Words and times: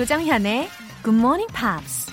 조정현의 0.00 0.66
Good 1.04 1.18
Morning 1.18 1.52
Pops. 1.52 2.10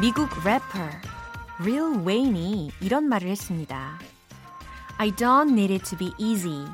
미국 0.00 0.30
래퍼 0.42 0.64
Real 1.58 2.02
Wayne이 2.06 2.70
이런 2.80 3.10
말을 3.10 3.28
했습니다. 3.28 3.98
I 4.96 5.10
don't 5.10 5.50
need 5.50 5.74
it 5.74 5.84
to 5.90 5.98
be 5.98 6.12
easy. 6.16 6.66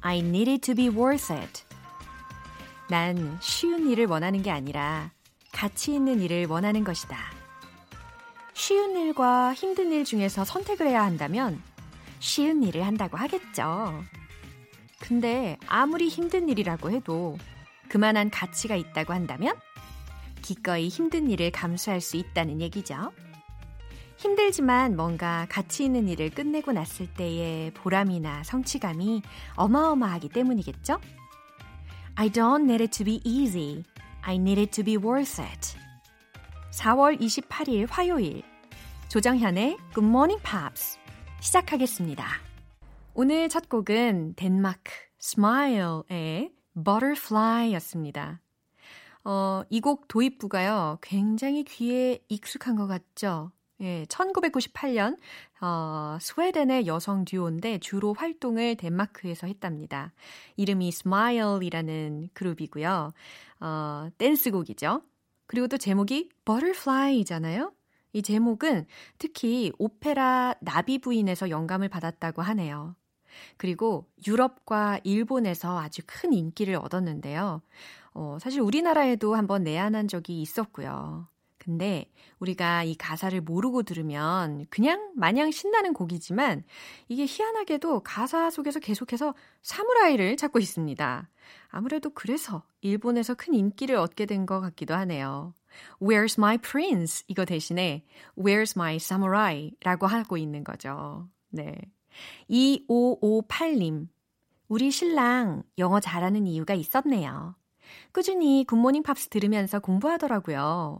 I 0.00 0.18
need 0.18 0.50
it 0.50 0.66
to 0.66 0.74
be 0.74 0.88
worth 0.88 1.32
it. 1.32 1.62
난 2.90 3.38
쉬운 3.40 3.88
일을 3.88 4.06
원하는 4.06 4.42
게 4.42 4.50
아니라 4.50 5.12
가치 5.52 5.94
있는 5.94 6.20
일을 6.20 6.46
원하는 6.46 6.82
것이다. 6.82 7.16
쉬운 8.54 8.96
일과 8.96 9.54
힘든 9.54 9.92
일 9.92 10.04
중에서 10.04 10.44
선택을 10.44 10.88
해야 10.88 11.04
한다면 11.04 11.62
쉬운 12.18 12.62
일을 12.62 12.86
한다고 12.86 13.16
하겠죠. 13.16 14.02
근데 15.00 15.56
아무리 15.66 16.08
힘든 16.08 16.48
일이라고 16.48 16.90
해도 16.90 17.38
그만한 17.88 18.30
가치가 18.30 18.74
있다고 18.74 19.12
한다면 19.12 19.54
기꺼이 20.42 20.88
힘든 20.88 21.30
일을 21.30 21.50
감수할 21.50 22.00
수 22.00 22.16
있다는 22.16 22.60
얘기죠. 22.60 23.12
힘들지만 24.16 24.96
뭔가 24.96 25.46
가치 25.50 25.84
있는 25.84 26.08
일을 26.08 26.30
끝내고 26.30 26.72
났을 26.72 27.06
때의 27.06 27.72
보람이나 27.72 28.42
성취감이 28.44 29.22
어마어마하기 29.56 30.30
때문이겠죠? 30.30 30.98
I 32.14 32.30
don't 32.30 32.62
need 32.62 32.82
it 32.82 32.96
to 32.98 33.04
be 33.04 33.20
easy. 33.24 33.84
I 34.22 34.36
need 34.36 34.58
it 34.60 34.72
to 34.72 34.84
be 34.84 34.96
worth 34.96 35.40
it. 35.42 35.76
4월 36.72 37.20
28일 37.20 37.86
화요일 37.90 38.42
조정현의 39.08 39.76
Good 39.94 40.06
Morning 40.06 40.42
Pops 40.42 40.98
시작하겠습니다. 41.46 42.26
오늘 43.14 43.48
첫 43.48 43.68
곡은 43.68 44.34
덴마크 44.34 44.90
Smile의 45.22 46.50
Butterfly였습니다. 46.74 48.40
어, 49.24 49.62
이 49.70 49.80
곡 49.80 50.08
도입부가요, 50.08 50.98
굉장히 51.00 51.62
귀에 51.64 52.18
익숙한 52.28 52.74
것 52.74 52.86
같죠? 52.88 53.52
예, 53.80 54.04
1998년 54.08 55.18
어, 55.60 56.18
스웨덴의 56.20 56.88
여성 56.88 57.24
듀오인데 57.24 57.78
주로 57.78 58.12
활동을 58.12 58.74
덴마크에서 58.76 59.46
했답니다. 59.46 60.12
이름이 60.56 60.88
Smile이라는 60.88 62.30
그룹이고요. 62.34 63.12
어, 63.60 64.08
댄스곡이죠. 64.18 65.02
그리고 65.46 65.68
또 65.68 65.76
제목이 65.78 66.28
Butterfly잖아요. 66.44 67.72
이 68.12 68.22
제목은 68.22 68.86
특히 69.18 69.72
오페라 69.78 70.54
나비 70.60 70.98
부인에서 70.98 71.50
영감을 71.50 71.88
받았다고 71.88 72.42
하네요. 72.42 72.96
그리고 73.58 74.06
유럽과 74.26 75.00
일본에서 75.04 75.78
아주 75.78 76.02
큰 76.06 76.32
인기를 76.32 76.76
얻었는데요. 76.76 77.60
어, 78.14 78.38
사실 78.40 78.60
우리나라에도 78.60 79.34
한번 79.34 79.62
내한한 79.64 80.08
적이 80.08 80.40
있었고요. 80.40 81.28
근데 81.58 82.08
우리가 82.38 82.84
이 82.84 82.94
가사를 82.94 83.38
모르고 83.40 83.82
들으면 83.82 84.66
그냥 84.70 85.10
마냥 85.16 85.50
신나는 85.50 85.94
곡이지만 85.94 86.62
이게 87.08 87.26
희한하게도 87.26 88.00
가사 88.04 88.50
속에서 88.50 88.78
계속해서 88.78 89.34
사무라이를 89.62 90.36
찾고 90.36 90.60
있습니다. 90.60 91.28
아무래도 91.68 92.10
그래서 92.10 92.62
일본에서 92.82 93.34
큰 93.34 93.54
인기를 93.54 93.96
얻게 93.96 94.26
된 94.26 94.46
것 94.46 94.60
같기도 94.60 94.94
하네요. 94.94 95.54
Where's 96.00 96.38
my 96.38 96.58
prince? 96.58 97.24
이거 97.28 97.44
대신에 97.44 98.04
Where's 98.36 98.76
my 98.76 98.96
samurai? 98.96 99.72
라고 99.82 100.06
하고 100.06 100.36
있는 100.36 100.64
거죠. 100.64 101.28
네. 101.50 101.74
2558님. 102.50 104.08
우리 104.68 104.90
신랑 104.90 105.62
영어 105.78 106.00
잘하는 106.00 106.46
이유가 106.46 106.74
있었네요. 106.74 107.54
꾸준히 108.12 108.64
굿모닝 108.66 109.02
팝스 109.02 109.28
들으면서 109.28 109.78
공부하더라고요. 109.78 110.98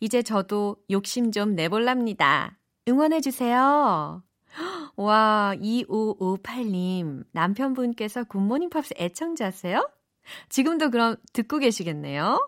이제 0.00 0.22
저도 0.22 0.76
욕심 0.90 1.32
좀 1.32 1.54
내볼랍니다. 1.54 2.58
응원해주세요. 2.88 4.22
와, 4.96 5.54
2558님. 5.56 7.24
남편분께서 7.32 8.24
굿모닝 8.24 8.70
팝스 8.70 8.94
애청자세요? 8.98 9.88
지금도 10.48 10.90
그럼 10.90 11.16
듣고 11.32 11.58
계시겠네요? 11.58 12.38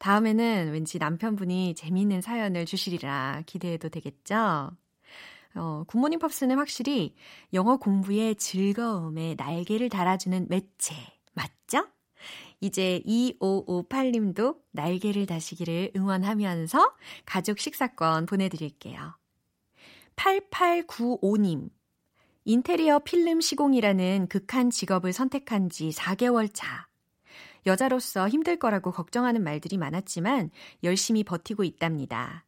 다음에는 0.00 0.72
왠지 0.72 0.98
남편분이 0.98 1.74
재미있는 1.74 2.22
사연을 2.22 2.64
주시리라 2.64 3.42
기대해도 3.46 3.90
되겠죠? 3.90 4.70
어, 5.54 5.84
굿모닝 5.86 6.18
팝스는 6.18 6.56
확실히 6.56 7.14
영어 7.52 7.76
공부의 7.76 8.36
즐거움에 8.36 9.34
날개를 9.36 9.90
달아주는 9.90 10.46
매체, 10.48 10.94
맞죠? 11.34 11.86
이제 12.60 13.02
2558님도 13.06 14.58
날개를 14.70 15.26
다시기를 15.26 15.92
응원하면서 15.94 16.94
가족 17.26 17.58
식사권 17.58 18.26
보내드릴게요. 18.26 19.16
8895님. 20.16 21.70
인테리어 22.44 23.00
필름 23.00 23.40
시공이라는 23.40 24.28
극한 24.28 24.70
직업을 24.70 25.12
선택한 25.12 25.68
지 25.68 25.90
4개월 25.90 26.50
차. 26.52 26.89
여자로서 27.66 28.28
힘들 28.28 28.56
거라고 28.56 28.90
걱정하는 28.92 29.42
말들이 29.42 29.76
많았지만 29.78 30.50
열심히 30.84 31.24
버티고 31.24 31.64
있답니다. 31.64 32.44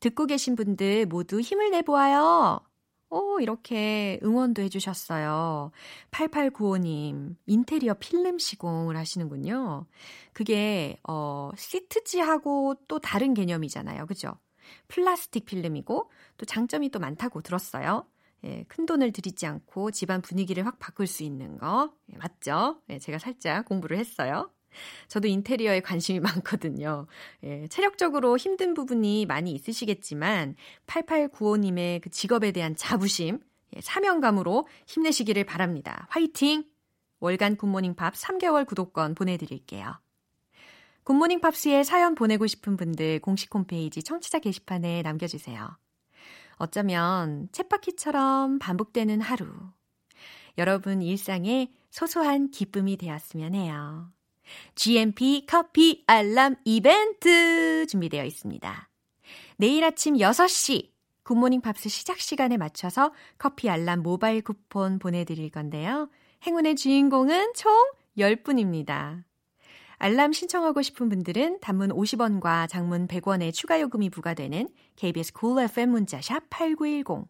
듣고 0.00 0.26
계신 0.26 0.54
분들 0.54 1.06
모두 1.06 1.40
힘을 1.40 1.70
내보아요. 1.70 2.60
오, 3.10 3.38
이렇게 3.38 4.18
응원도 4.24 4.62
해주셨어요. 4.62 5.70
8895님, 6.10 7.36
인테리어 7.46 7.94
필름 7.94 8.38
시공을 8.38 8.96
하시는군요. 8.96 9.86
그게, 10.32 10.98
어, 11.08 11.52
시트지하고 11.56 12.74
또 12.88 12.98
다른 12.98 13.32
개념이잖아요. 13.34 14.06
그죠? 14.06 14.32
플라스틱 14.88 15.44
필름이고, 15.44 16.10
또 16.38 16.46
장점이 16.46 16.90
또 16.90 16.98
많다고 16.98 17.40
들었어요. 17.40 18.04
예, 18.44 18.64
큰 18.68 18.86
돈을 18.86 19.12
들이지 19.12 19.46
않고 19.46 19.90
집안 19.90 20.20
분위기를 20.20 20.66
확 20.66 20.78
바꿀 20.78 21.06
수 21.06 21.22
있는 21.22 21.58
거. 21.58 21.92
예, 22.12 22.16
맞죠? 22.16 22.80
예, 22.90 22.98
제가 22.98 23.18
살짝 23.18 23.64
공부를 23.64 23.98
했어요. 23.98 24.50
저도 25.08 25.28
인테리어에 25.28 25.80
관심이 25.80 26.20
많거든요. 26.20 27.06
예, 27.42 27.66
체력적으로 27.68 28.36
힘든 28.36 28.74
부분이 28.74 29.26
많이 29.26 29.52
있으시겠지만 29.52 30.56
8895님의 30.86 32.02
그 32.02 32.10
직업에 32.10 32.52
대한 32.52 32.76
자부심, 32.76 33.40
예, 33.76 33.80
사명감으로 33.80 34.66
힘내시기를 34.86 35.44
바랍니다. 35.44 36.06
화이팅! 36.10 36.64
월간 37.20 37.56
굿모닝 37.56 37.94
팝스 37.94 38.12
3개월 38.14 38.66
구독권 38.66 39.14
보내드릴게요. 39.14 39.98
굿모닝 41.04 41.40
팝스에 41.40 41.82
사연 41.84 42.14
보내고 42.14 42.46
싶은 42.46 42.76
분들 42.76 43.20
공식 43.20 43.54
홈페이지 43.54 44.02
청취자 44.02 44.40
게시판에 44.40 45.02
남겨주세요. 45.02 45.76
어쩌면 46.56 47.48
쳇바퀴처럼 47.52 48.60
반복되는 48.60 49.20
하루. 49.20 49.46
여러분 50.58 51.02
일상에 51.02 51.72
소소한 51.90 52.50
기쁨이 52.50 52.96
되었으면 52.96 53.54
해요. 53.54 54.10
GMP 54.74 55.46
커피 55.48 56.04
알람 56.06 56.56
이벤트 56.64 57.86
준비되어 57.86 58.24
있습니다. 58.24 58.88
내일 59.56 59.84
아침 59.84 60.14
6시 60.14 60.92
굿모닝 61.22 61.62
팝스 61.62 61.88
시작 61.88 62.20
시간에 62.20 62.56
맞춰서 62.56 63.12
커피 63.38 63.70
알람 63.70 64.02
모바일 64.02 64.42
쿠폰 64.42 64.98
보내드릴 64.98 65.50
건데요. 65.50 66.10
행운의 66.46 66.76
주인공은 66.76 67.54
총 67.54 67.72
10분입니다. 68.18 69.24
알람 70.04 70.34
신청하고 70.34 70.82
싶은 70.82 71.08
분들은 71.08 71.60
단문 71.60 71.88
50원과 71.88 72.68
장문 72.68 73.08
100원의 73.08 73.54
추가 73.54 73.80
요금이 73.80 74.10
부과되는 74.10 74.68
KBS 74.96 75.32
Cool 75.32 75.64
FM 75.64 75.92
문자샵 75.92 76.50
8910 76.50 77.26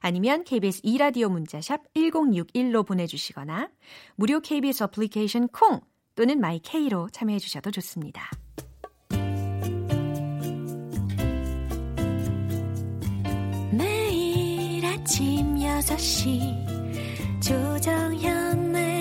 아니면 0.00 0.44
KBS 0.44 0.82
2라디오 0.82 1.30
문자샵 1.30 1.94
1061로 1.94 2.86
보내주시거나 2.86 3.70
무료 4.16 4.40
KBS 4.40 4.82
어플리케이션 4.82 5.48
콩 5.48 5.80
또는 6.14 6.38
마이케이로 6.38 7.08
참여해 7.12 7.38
주셔도 7.38 7.70
좋습니다. 7.70 8.30
매일 13.72 14.84
아침 14.84 15.56
6시 15.56 17.40
조정현의 17.40 18.97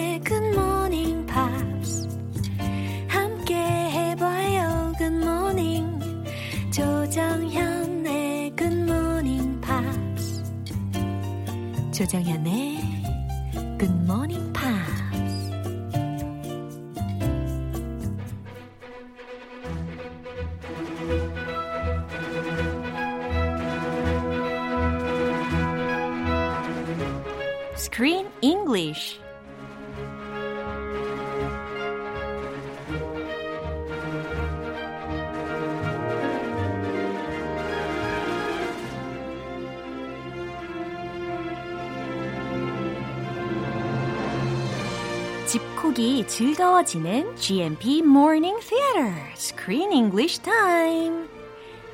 조정현의 11.97 12.76
집콕이 45.97 46.27
즐거워지는 46.27 47.35
GMP 47.37 47.99
Morning 47.99 48.59
Theater 48.63 49.15
Screen 49.35 49.91
English 49.91 50.39
Time. 50.43 51.27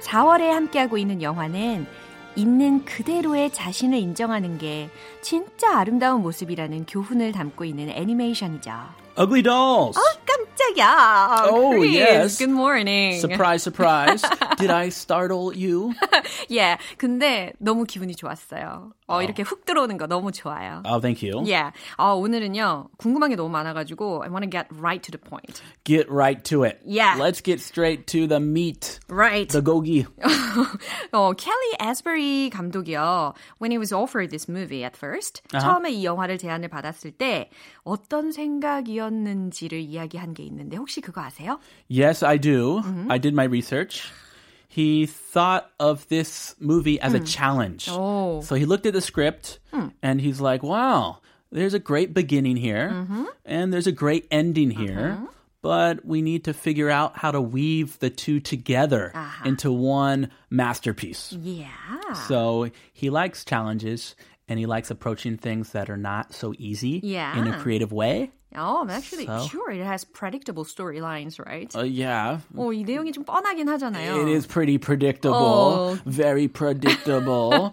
4월에 0.01 0.49
함께하고 0.49 0.97
있는 0.97 1.21
영화는 1.21 1.87
있는 2.35 2.83
그대로의 2.83 3.51
자신을 3.51 3.97
인정하는 3.97 4.57
게 4.57 4.89
진짜 5.21 5.77
아름다운 5.79 6.21
모습이라는 6.21 6.85
교훈을 6.85 7.31
담고 7.31 7.63
있는 7.63 7.89
애니메이션이죠. 7.91 8.71
Ugly 9.17 9.43
Dolls. 9.43 9.97
어, 9.97 10.01
깜짝이야. 10.25 11.47
Oh, 11.49 11.71
Chris, 11.71 11.95
yes. 11.95 12.37
Good 12.39 12.51
morning. 12.51 13.19
Surprise, 13.21 13.63
surprise. 13.63 14.21
Did 14.57 14.69
I 14.71 14.87
startle 14.87 15.53
you? 15.55 15.93
yeah. 16.49 16.77
근데 16.97 17.53
너무 17.57 17.85
기분이 17.85 18.15
좋았어요. 18.15 18.91
어, 19.13 19.21
이렇게 19.21 19.43
훅 19.43 19.65
들어오는 19.65 19.97
거 19.97 20.07
너무 20.07 20.31
좋아요. 20.31 20.81
Oh, 20.85 20.99
thank 20.99 21.21
you. 21.21 21.43
Yeah. 21.45 21.71
어, 21.97 22.13
오늘은요. 22.15 22.89
궁금한 22.97 23.29
게 23.29 23.35
너무 23.35 23.49
많아가지고 23.49 24.23
I 24.23 24.29
want 24.29 24.43
to 24.43 24.49
get 24.49 24.67
right 24.71 25.01
to 25.03 25.11
the 25.11 25.19
point. 25.19 25.61
Get 25.83 26.09
right 26.09 26.43
to 26.49 26.63
it. 26.63 26.79
Yeah. 26.85 27.15
Let's 27.19 27.41
get 27.41 27.59
straight 27.61 28.07
to 28.07 28.27
the 28.27 28.39
meat. 28.39 28.99
Right. 29.09 29.49
The 29.51 29.61
gogi. 29.63 30.05
어, 31.11 31.33
켈리 31.33 31.75
에스버리 31.79 32.49
감독이요. 32.49 33.33
When 33.61 33.71
he 33.71 33.77
was 33.77 33.93
offered 33.93 34.29
this 34.29 34.49
movie 34.49 34.83
at 34.83 34.95
first, 34.97 35.41
아하. 35.53 35.61
처음에 35.61 35.91
이 35.91 36.03
영화를 36.05 36.37
제안을 36.37 36.69
받았을 36.69 37.11
때 37.11 37.49
어떤 37.83 38.31
생각이었는지를 38.31 39.79
이야기한 39.79 40.33
게 40.33 40.43
있는데 40.43 40.77
혹시 40.77 41.01
그거 41.01 41.21
아세요? 41.21 41.59
Yes, 41.89 42.23
I 42.23 42.37
do. 42.39 42.81
I 43.09 43.19
did 43.19 43.33
my 43.33 43.45
research. 43.45 44.03
He 44.73 45.05
thought 45.05 45.69
of 45.79 46.07
this 46.07 46.55
movie 46.59 46.99
as 46.99 47.13
a 47.13 47.19
hmm. 47.19 47.25
challenge. 47.25 47.87
Oh. 47.91 48.41
So 48.41 48.55
he 48.55 48.65
looked 48.65 48.87
at 48.87 48.93
the 48.93 49.01
script 49.01 49.59
hmm. 49.71 49.89
and 50.01 50.19
he's 50.19 50.41
like, 50.41 50.63
wow, 50.63 51.19
there's 51.51 51.75
a 51.75 51.79
great 51.79 52.11
beginning 52.15 52.57
here 52.57 52.89
mm-hmm. 52.89 53.25
and 53.45 53.71
there's 53.71 53.85
a 53.85 53.91
great 53.91 54.27
ending 54.31 54.71
here. 54.71 55.19
Uh-huh. 55.19 55.27
But 55.61 56.03
we 56.03 56.23
need 56.23 56.45
to 56.45 56.55
figure 56.55 56.89
out 56.89 57.19
how 57.19 57.29
to 57.29 57.39
weave 57.39 57.99
the 57.99 58.09
two 58.09 58.39
together 58.39 59.11
uh-huh. 59.13 59.47
into 59.47 59.71
one 59.71 60.31
masterpiece. 60.49 61.33
Yeah. 61.33 61.69
So 62.27 62.71
he 62.93 63.11
likes 63.11 63.45
challenges 63.45 64.15
and 64.47 64.57
he 64.57 64.65
likes 64.65 64.89
approaching 64.89 65.37
things 65.37 65.73
that 65.73 65.91
are 65.91 65.97
not 65.97 66.33
so 66.33 66.55
easy 66.57 66.99
Yeah. 67.03 67.37
in 67.37 67.47
a 67.47 67.59
creative 67.59 67.91
way. 67.91 68.31
Oh, 68.55 68.85
actually, 68.89 69.25
So? 69.25 69.47
sure, 69.49 69.71
it 69.71 69.83
has 69.85 70.03
predictable 70.05 70.63
storylines, 70.65 71.39
right? 71.43 71.73
Uh, 71.75 71.83
yeah, 71.83 72.39
어, 72.55 72.71
이 72.73 72.83
내용이 72.83 73.11
좀 73.11 73.23
뻔하긴 73.25 73.67
하잖아요. 73.69 74.15
It 74.21 74.27
is 74.29 74.45
pretty 74.45 74.77
predictable. 74.77 75.95
Oh. 75.95 75.99
Very 76.05 76.47
predictable. 76.47 77.71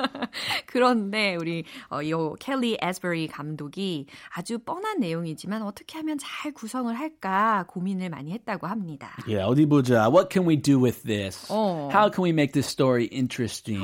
그런데 0.67 1.37
우리 1.37 1.65
어, 1.91 2.01
요 2.09 2.35
켈리 2.39 2.79
에스버리 2.81 3.29
감독이 3.29 4.07
아주 4.35 4.59
뻔한 4.59 5.01
내용이지만 5.01 5.63
어떻게 5.63 5.99
하면 5.99 6.19
잘 6.19 6.53
구성을 6.53 6.93
할까 6.99 7.65
고민을 7.69 8.09
많이 8.11 8.33
했다고 8.33 8.67
합니다. 8.67 9.11
yeah, 9.27 9.45
어디 9.47 9.67
보자. 9.67 10.09
What 10.11 10.31
can 10.31 10.47
we 10.49 10.57
do 10.57 10.79
with 10.79 11.03
this? 11.03 11.47
Oh. 11.51 11.89
How 11.93 12.11
can 12.11 12.23
we 12.25 12.31
make 12.31 12.53
this 12.53 12.67
story 12.69 13.09
interesting? 13.13 13.83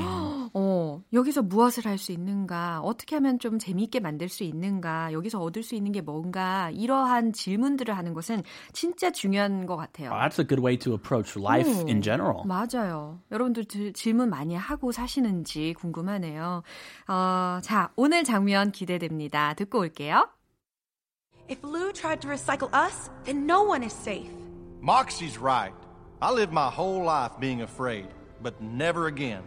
어, 0.55 1.03
여기서 1.13 1.43
무엇을 1.43 1.85
할 1.85 1.99
수 1.99 2.13
있는가? 2.13 2.81
어떻게 2.83 3.17
하면 3.17 3.39
좀 3.39 3.59
재미있게 3.59 4.01
만들 4.01 4.29
수 4.29 4.45
있는가? 4.45 5.13
여기서 5.13 5.41
얻을 5.41 5.63
수 5.63 5.75
있는 5.75 5.93
게 5.93 6.01
뭔가? 6.01 6.71
이 6.73 6.86
러한 6.87 7.33
질문들을 7.33 7.97
하는 7.97 8.15
것은 8.15 8.43
진짜 8.73 9.11
중요한 9.11 9.67
것 9.67 9.77
같아요. 9.77 10.11
Oh, 10.11 10.19
that's 10.19 10.39
a 10.41 10.47
good 10.47 10.61
way 10.63 10.77
to 10.79 10.93
approach 10.95 11.39
life 11.39 11.69
오, 11.69 11.87
in 11.89 12.01
general. 12.03 12.43
맞아요. 12.47 13.21
여러분들 13.31 13.65
질- 13.67 13.93
질문 13.93 14.31
많이 14.31 14.55
하고 14.55 14.93
사시는지 14.93 15.75
궁금하네요. 15.79 16.63
어, 17.09 17.59
자, 17.63 17.91
오늘 17.97 18.25
장면 18.25 18.73
기대됩니다. 18.73 19.55
듣고 19.55 19.81
올게요. 19.81 20.29
If 21.49 21.63
Lou 21.63 21.93
tried 21.93 22.21
to 22.23 22.29
recycle 22.29 22.69
us, 22.75 23.11
then 23.25 23.47
no 23.47 23.63
one 23.63 23.85
is 23.85 23.95
safe. 23.95 24.31
Moxie's 24.83 25.39
right. 25.39 25.73
I 26.21 26.33
lived 26.33 26.53
my 26.53 26.69
whole 26.71 27.05
life 27.05 27.39
being 27.39 27.63
afraid, 27.63 28.09
but 28.43 28.55
never 28.61 29.07
again. 29.07 29.43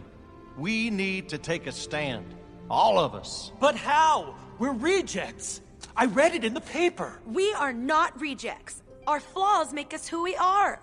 We 0.58 0.88
need 0.90 1.28
to 1.28 1.38
take 1.38 1.66
a 1.66 1.72
stand. 1.72 2.24
All 2.70 2.98
of 2.98 3.14
us. 3.14 3.52
But 3.60 3.74
how? 3.74 4.34
We're 4.58 4.72
rejects. 4.72 5.60
I 6.00 6.06
read 6.06 6.34
it 6.34 6.44
in 6.44 6.54
the 6.54 6.62
paper. 6.62 7.20
We 7.26 7.52
are 7.52 7.74
not 7.74 8.18
rejects. 8.18 8.82
Our 9.06 9.20
flaws 9.20 9.74
make 9.74 9.92
us 9.92 10.08
who 10.08 10.22
we 10.22 10.34
are. 10.34 10.80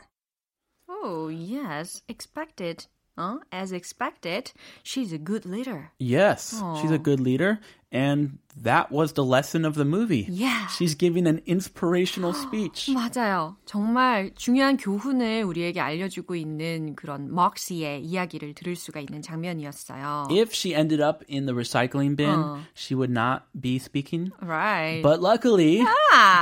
Oh, 0.88 1.28
yes, 1.30 2.04
expected. 2.08 2.86
Uh, 3.18 3.38
as 3.52 3.72
expected, 3.72 4.52
she's 4.84 5.12
a 5.12 5.18
good 5.18 5.44
leader. 5.44 5.92
Yes, 5.98 6.62
she's 6.80 6.92
a 6.92 7.00
good 7.00 7.20
leader. 7.20 7.60
And 7.95 8.39
that 8.63 8.91
was 8.91 9.13
the 9.13 9.23
lesson 9.25 9.67
of 9.67 9.75
the 9.75 9.85
movie. 9.85 10.27
Yeah. 10.31 10.67
She's 10.69 10.95
giving 10.95 11.27
an 11.27 11.43
inspirational 11.47 12.33
speech. 12.33 12.89
맞아요. 12.91 13.57
정말 13.67 14.31
중요한 14.35 14.79
교훈을 14.79 15.43
우리에게 15.45 15.79
알려주고 15.79 16.35
있는 16.35 16.95
그런 16.97 17.29
먹시의 17.35 18.01
이야기를 18.03 18.55
들을 18.55 18.77
수가 18.77 19.01
있는 19.01 19.21
장면이었어요. 19.21 20.29
If 20.31 20.55
she 20.55 20.75
ended 20.75 21.03
up 21.03 21.23
in 21.29 21.45
the 21.45 21.55
recycling 21.55 22.17
bin, 22.17 22.31
Uh. 22.41 22.59
she 22.75 22.95
would 22.97 23.13
not 23.13 23.43
be 23.53 23.77
speaking. 23.77 24.33
Right. 24.41 25.03
But 25.03 25.21
luckily, 25.21 25.85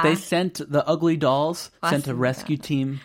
they 0.04 0.14
sent 0.14 0.62
the 0.70 0.86
ugly 0.86 1.16
dolls, 1.16 1.70
sent 1.82 2.06
a 2.06 2.14
맞습니다. 2.14 2.20
rescue 2.20 2.58
team, 2.58 3.00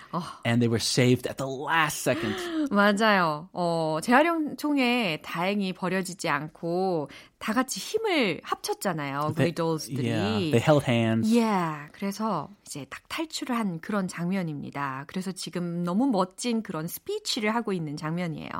and 0.45 0.61
they 0.61 0.67
were 0.69 0.77
saved 0.77 1.25
at 1.25 1.37
the 1.37 1.47
last 1.49 2.03
second. 2.03 2.35
맞아요. 2.69 3.49
어, 3.53 3.97
재활용총에 4.03 5.21
다행히 5.23 5.73
버려지지 5.73 6.29
않고 6.29 7.09
다 7.40 7.54
같이 7.54 7.80
힘을 7.80 8.40
합쳤잖아요. 8.44 9.32
그리돌스들이. 9.34 10.10
yeah, 10.10 10.50
they 10.52 10.60
held 10.62 10.84
hands. 10.86 11.26
Yeah, 11.34 11.90
그래서 11.92 12.50
이제 12.66 12.84
딱 12.90 13.02
탈출을 13.08 13.56
한 13.56 13.80
그런 13.80 14.06
장면입니다. 14.08 15.04
그래서 15.08 15.32
지금 15.32 15.82
너무 15.82 16.06
멋진 16.06 16.62
그런 16.62 16.86
스피치를 16.86 17.54
하고 17.54 17.72
있는 17.72 17.96
장면이에요. 17.96 18.50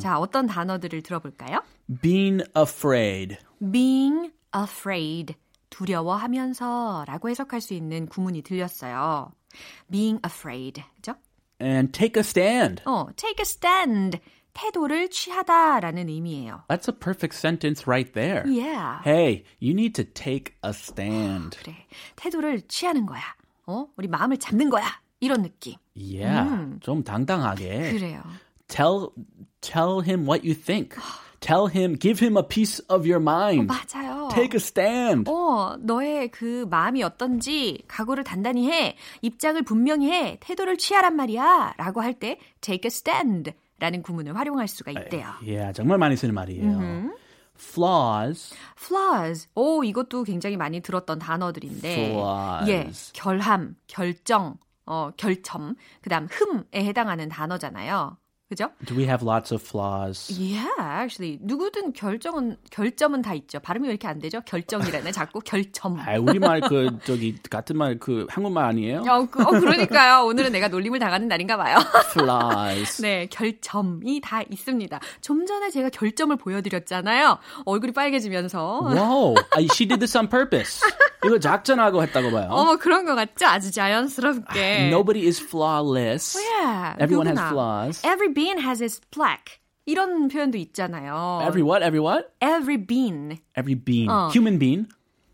자, 0.00 0.18
어떤 0.18 0.46
단어들을 0.46 1.00
들어볼까요? 1.02 1.62
Being 2.02 2.42
afraid. 2.58 3.38
being 3.72 4.32
afraid, 4.54 5.36
두려워하면서 5.70 7.04
라고 7.06 7.30
해석할 7.30 7.60
수 7.60 7.72
있는 7.72 8.06
구문이 8.06 8.42
들렸어요. 8.42 9.30
being 9.90 10.20
afraid, 10.26 10.82
그죠? 10.96 11.14
And 11.60 11.92
take 11.92 12.18
a 12.20 12.24
stand. 12.24 12.82
어, 12.84 13.06
take 13.16 13.36
a 13.38 13.46
stand, 13.46 14.18
태도를 14.54 15.08
취하다라는 15.10 16.08
의미예요. 16.08 16.64
That's 16.68 16.88
a 16.88 16.98
perfect 16.98 17.34
sentence 17.36 17.86
right 17.86 18.12
there. 18.12 18.44
Yeah. 18.46 19.00
Hey, 19.04 19.44
you 19.60 19.72
need 19.72 19.94
to 19.94 20.04
take 20.04 20.54
a 20.64 20.70
stand. 20.70 21.56
그래, 21.58 21.74
태도를 22.16 22.62
취하는 22.68 23.06
거야. 23.06 23.22
어, 23.66 23.86
우리 23.96 24.08
마음을 24.08 24.36
잡는 24.38 24.70
거야. 24.70 24.84
이런 25.20 25.42
느낌. 25.42 25.74
Yeah, 25.96 26.78
좀 26.80 27.02
당당하게. 27.04 27.92
그래요. 27.92 28.22
Tell 28.68 29.10
tell 29.60 30.00
him 30.04 30.26
what 30.26 30.44
you 30.46 30.54
think. 30.54 30.96
Tell 31.40 31.66
him, 31.66 31.98
give 31.98 32.20
him 32.24 32.36
a 32.36 32.42
piece 32.46 32.80
of 32.88 33.04
your 33.04 33.20
mind. 33.20 33.66
맞아요. 33.66 34.28
Take 34.32 34.54
a 34.54 34.60
stand. 34.60 35.28
어, 35.28 35.76
너의 35.80 36.30
그 36.30 36.66
마음이 36.70 37.02
어떤지 37.02 37.82
각오를 37.88 38.22
단단히 38.22 38.70
해. 38.70 38.96
입장을 39.22 39.60
분명히 39.62 40.10
해. 40.12 40.38
태도를 40.40 40.76
취하란 40.78 41.16
말이야. 41.16 41.74
라고 41.78 42.00
할 42.00 42.14
때 42.14 42.38
take 42.60 42.82
a 42.86 42.90
stand 42.90 43.52
라는 43.82 44.00
구문을 44.00 44.36
활용할 44.36 44.68
수가 44.68 44.92
있대요. 44.92 45.26
Yeah, 45.42 45.72
정말 45.74 45.98
많이 45.98 46.16
쓰는 46.16 46.36
말이에요. 46.36 47.10
Flaws. 47.58 48.54
flaws. 48.78 49.48
오, 49.56 49.82
이것도 49.82 50.22
굉장히 50.22 50.56
많이 50.56 50.80
들었던 50.80 51.18
단어들인데. 51.18 52.12
Flaws. 52.12 52.70
예, 52.70 52.90
결함, 53.12 53.74
결정, 53.88 54.56
어, 54.86 55.10
결점, 55.16 55.74
그 56.00 56.10
다음 56.10 56.28
흠에 56.30 56.84
해당하는 56.84 57.28
단어잖아요. 57.28 58.18
그죠? 58.52 58.68
Do 58.84 58.94
we 58.94 59.04
have 59.08 59.22
lots 59.26 59.50
of 59.54 59.62
flaws? 59.64 60.28
Yeah, 60.38 60.68
actually. 60.78 61.38
누구든 61.40 61.94
결정은, 61.94 62.56
결점은 62.70 63.22
다 63.22 63.32
있죠. 63.34 63.60
발음이 63.60 63.86
왜 63.88 63.94
이렇게 63.94 64.06
안 64.08 64.18
되죠? 64.18 64.42
결정이라네. 64.42 65.10
자꾸 65.16 65.40
결점. 65.40 65.98
아, 65.98 66.18
우리말 66.18 66.60
그 66.68 66.98
저기 67.04 67.34
같은 67.48 67.78
말 67.78 67.98
그 67.98 68.26
한국말 68.28 68.64
아니에요? 68.66 69.04
어, 69.08 69.26
그, 69.30 69.40
어, 69.42 69.46
그러니까요. 69.46 70.24
오늘은 70.26 70.52
내가 70.52 70.68
놀림을 70.68 70.98
당하는 70.98 71.28
날인가 71.28 71.56
봐요. 71.56 71.78
Flaws. 72.12 73.00
네, 73.02 73.26
결점이 73.30 74.20
다 74.20 74.42
있습니다. 74.50 75.00
좀 75.22 75.46
전에 75.46 75.70
제가 75.70 75.88
결점을 75.90 76.34
보여드렸잖아요. 76.36 77.38
얼굴이 77.64 77.92
빨개지면서. 77.92 78.80
Whoa, 78.92 79.34
I- 79.56 79.68
she 79.72 79.86
did 79.88 79.98
this 80.00 80.16
on 80.16 80.28
purpose. 80.28 80.82
이거 81.24 81.38
작전하고 81.38 82.02
했다고 82.02 82.30
봐요. 82.32 82.48
어머, 82.50 82.76
그런 82.76 83.04
것 83.04 83.14
같죠? 83.14 83.46
아주 83.46 83.70
자연스럽게. 83.70 84.88
Nobody 84.88 85.24
is 85.26 85.40
flawless. 85.40 86.36
Yeah, 86.36 86.96
Everyone 87.00 87.28
has 87.28 87.38
누구나. 87.38 87.48
flaws. 87.52 88.02
Every 88.04 88.32
bean 88.41 88.59
has 88.59 88.81
its 88.81 88.99
plaque. 89.11 89.59
이런 89.85 90.27
표현도 90.27 90.57
있잖아요. 90.57 91.41
Every 91.47 91.63
what? 91.63 91.81
Every 91.81 92.01
what? 92.01 92.33
Every 92.41 92.77
bean. 92.77 93.39
Every 93.55 93.75
bean. 93.75 94.09
어. 94.09 94.29
Human 94.33 94.57
being. 94.59 94.87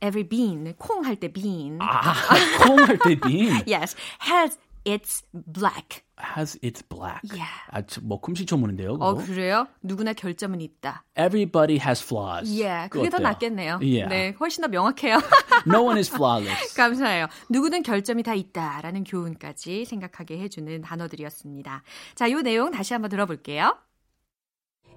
every 0.03 0.23
bean, 0.27 0.75
콩 0.77 1.01
할 1.07 1.15
때 1.15 1.31
bean. 1.31 1.79
아, 1.79 2.13
콩할 2.59 2.99
때 2.99 3.15
bean 3.15 3.63
Yes, 3.65 3.95
has 4.19 4.59
its 4.84 5.22
black. 5.32 6.02
has 6.18 6.58
its 6.62 6.82
black. 6.82 7.20
Yeah. 7.24 7.46
아, 7.70 7.82
저- 7.86 8.00
뭐 8.00 8.20
금시초문인데요. 8.20 8.94
어, 9.00 9.14
그거? 9.14 9.24
그래요? 9.26 9.68
누구나 9.82 10.12
결점은 10.12 10.60
있다. 10.60 11.04
Everybody 11.16 11.78
has 11.78 12.02
flaws. 12.02 12.50
예, 12.60 12.88
그거 12.90 13.04
그게 13.04 13.10
더 13.10 13.16
어때요? 13.18 13.28
낫겠네요. 13.28 13.72
Yeah. 13.80 14.08
네, 14.08 14.34
훨씬 14.40 14.62
더 14.62 14.68
명확해요. 14.68 15.18
No 15.66 15.82
one 15.84 15.96
is 15.98 16.10
flawless. 16.10 16.74
감사해요. 16.74 17.26
누구든 17.50 17.82
결점이 17.82 18.22
다 18.24 18.34
있다라는 18.34 19.04
교훈까지 19.04 19.84
생각하게 19.84 20.38
해주는 20.40 20.80
단어들이었습니다. 20.82 21.82
자, 22.16 22.26
이 22.26 22.34
내용 22.42 22.70
다시 22.72 22.94
한번 22.94 23.10
들어볼게요. 23.10 23.76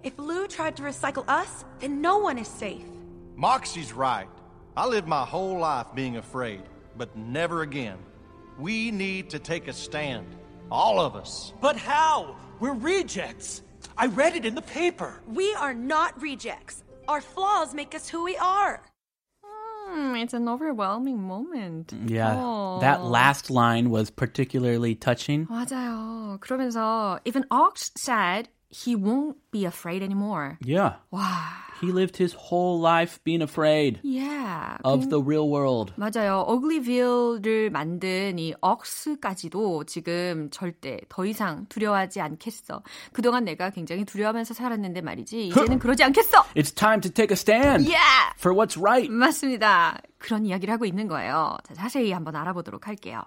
If 0.03 0.17
Lou 0.19 0.47
tried 0.47 0.75
to 0.77 0.83
recycle 0.83 1.23
us, 1.29 1.63
then 1.79 2.01
no 2.01 2.17
one 2.17 2.39
is 2.39 2.49
safe. 2.49 2.85
Moxie's 3.37 3.93
right. 3.95 4.27
I 4.75 4.87
lived 4.87 5.07
my 5.07 5.23
whole 5.25 5.59
life 5.59 5.93
being 5.93 6.17
afraid, 6.17 6.63
but 6.97 7.09
never 7.15 7.61
again. 7.61 7.97
We 8.58 8.90
need 8.90 9.30
to 9.30 9.38
take 9.38 9.68
a 9.68 9.72
stand. 9.72 10.26
All 10.70 10.98
of 11.00 11.14
us. 11.14 11.52
But 11.60 11.76
how? 11.76 12.36
We're 12.60 12.74
rejects. 12.74 13.62
I 13.96 14.06
read 14.06 14.34
it 14.36 14.44
in 14.44 14.54
the 14.54 14.62
paper. 14.62 15.20
We 15.26 15.54
are 15.54 15.74
not 15.74 16.20
rejects. 16.20 16.82
Our 17.08 17.20
flaws 17.20 17.74
make 17.74 17.94
us 17.94 18.08
who 18.08 18.24
we 18.24 18.36
are. 18.36 18.82
Hmm, 19.88 20.16
it's 20.16 20.34
an 20.34 20.48
overwhelming 20.48 21.22
moment. 21.22 21.92
Yeah, 22.06 22.34
어. 22.34 22.80
that 22.80 23.04
last 23.04 23.50
line 23.50 23.90
was 23.90 24.10
particularly 24.10 24.94
touching. 24.96 25.46
맞아요. 25.46 26.38
그러면서 26.40 27.20
even 27.24 27.44
Ox 27.50 27.92
said 27.96 28.48
he 28.68 28.96
won't 28.96 29.36
be 29.52 29.64
afraid 29.64 30.02
anymore. 30.02 30.58
Yeah, 30.60 30.94
와, 31.12 31.22
He 31.81 31.91
lived 31.91 32.17
his 32.17 32.33
whole 32.33 32.79
life 32.79 33.19
being 33.23 33.41
afraid 33.41 33.99
yeah. 34.03 34.77
of 34.83 35.09
the 35.09 35.19
real 35.21 35.49
world. 35.49 35.93
맞아요. 35.97 36.45
어글리빌을 36.47 37.69
만든 37.71 38.37
이 38.37 38.53
억스까지도 38.61 39.85
지금 39.85 40.49
절대 40.51 40.99
더 41.09 41.25
이상 41.25 41.65
두려워하지 41.67 42.21
않겠어. 42.21 42.83
그동안 43.11 43.45
내가 43.45 43.71
굉장히 43.71 44.05
두려워하면서 44.05 44.53
살았는데 44.53 45.01
말이지. 45.01 45.47
이제는 45.47 45.79
그러지 45.79 46.03
않겠어. 46.03 46.43
It's 46.55 46.75
time 46.75 47.01
to 47.01 47.11
take 47.11 47.31
a 47.33 47.37
stand 47.37 47.89
Yeah. 47.89 48.33
for 48.37 48.55
what's 48.55 48.79
right. 48.79 49.11
맞습니다. 49.11 49.99
그런 50.19 50.45
이야기를 50.45 50.71
하고 50.71 50.85
있는 50.85 51.07
거예요. 51.07 51.57
자, 51.67 51.73
자세히 51.73 52.11
한번 52.11 52.35
알아보도록 52.35 52.87
할게요. 52.87 53.23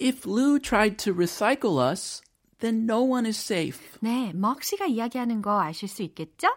If 0.00 0.28
Lou 0.28 0.58
tried 0.58 0.98
to 1.04 1.12
recycle 1.14 1.78
us, 1.78 2.22
then 2.60 2.86
no 2.86 3.02
one 3.02 3.26
is 3.26 3.38
safe. 3.38 3.98
네, 4.00 4.32
먹시가 4.34 4.86
이야기하는 4.86 5.42
거 5.42 5.60
아실 5.60 5.88
수 5.88 6.02
있겠죠? 6.02 6.48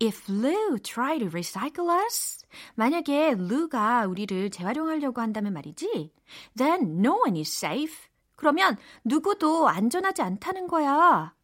If 0.00 0.30
Lou 0.30 0.78
try 0.78 1.18
to 1.18 1.28
recycle 1.28 1.90
us, 1.90 2.44
만약에 2.74 3.32
Lou가 3.32 4.06
우리를 4.06 4.50
재활용하려고 4.50 5.20
한다면 5.20 5.52
말이지, 5.52 6.12
then 6.56 7.04
no 7.04 7.20
one 7.26 7.38
is 7.38 7.50
safe. 7.50 7.94
그러면 8.36 8.76
누구도 9.04 9.68
안전하지 9.68 10.22
않다는 10.22 10.66
거야. 10.66 11.34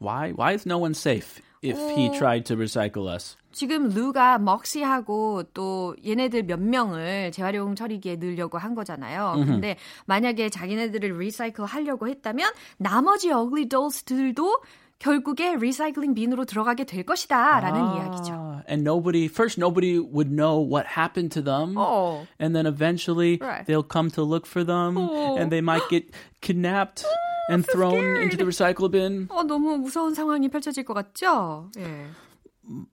Why? 0.00 0.32
Why 0.32 0.54
is 0.54 0.66
no 0.66 0.78
one 0.78 0.92
safe 0.92 1.42
if 1.63 1.77
he 1.95 2.09
tried 2.17 2.45
to 2.45 2.55
recycle 2.55 3.07
us? 3.13 3.35
지금 3.51 3.89
루가 3.89 4.37
먹시하고 4.37 5.43
또 5.53 5.95
얘네들 6.05 6.43
몇 6.43 6.59
명을 6.59 7.31
재활용 7.31 7.73
처리기에 7.75 8.17
넣으려고 8.17 8.57
한 8.59 8.75
거잖아요. 8.75 9.33
근데 9.45 9.77
만약에 10.05 10.49
자기네들을 10.49 11.17
리사이클 11.17 11.65
하려고 11.65 12.07
했다면 12.07 12.51
나머지 12.77 13.31
어글리 13.31 13.67
dols들도 13.67 14.61
결국에 14.99 15.55
리사이클링 15.55 16.13
빈으로 16.15 16.45
들어가게 16.45 16.83
될 16.83 17.03
것이다 17.03 17.59
라는 17.59 17.81
이야기죠. 17.95 18.33
Ah, 18.33 18.63
And 18.67 18.81
nobody, 18.83 19.25
first, 19.25 19.57
nobody 19.59 19.97
would 19.99 20.29
know 20.33 20.57
what 20.59 20.85
happened 20.97 21.31
to 21.33 21.41
them. 21.43 21.75
어. 21.77 22.25
And 22.41 22.55
then 22.55 22.65
eventually 22.65 23.37
Right. 23.39 23.65
they'll 23.65 23.85
come 23.87 24.09
to 24.17 24.23
look 24.23 24.45
for 24.47 24.65
them 24.65 24.97
Oh. 24.97 25.37
and 25.37 25.49
they 25.51 25.61
might 25.61 25.87
get 25.89 26.09
kidnapped 26.41 27.05
and 27.49 27.65
thrown 27.65 28.17
into 28.21 28.37
the 28.37 28.45
recycle 28.45 28.89
bin. 28.89 29.27
어, 29.29 29.43
너무 29.43 29.77
무서운 29.77 30.13
상황이 30.13 30.49
펼쳐질 30.49 30.83
것 30.83 30.93
같죠? 30.93 31.71
예. 31.77 32.07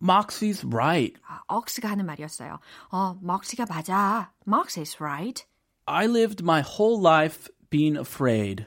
Moxie's 0.00 0.64
right. 0.64 1.20
아, 1.26 1.42
억스가 1.48 1.90
하는 1.90 2.06
말이었어요. 2.06 2.58
어, 2.90 3.18
먹시가 3.20 3.66
맞아. 3.68 4.30
Mox 4.46 4.78
is 4.78 4.96
right. 5.00 5.44
I 5.86 6.06
lived 6.06 6.42
my 6.42 6.62
whole 6.62 7.00
life 7.00 7.50
being 7.70 7.96
afraid, 7.96 8.66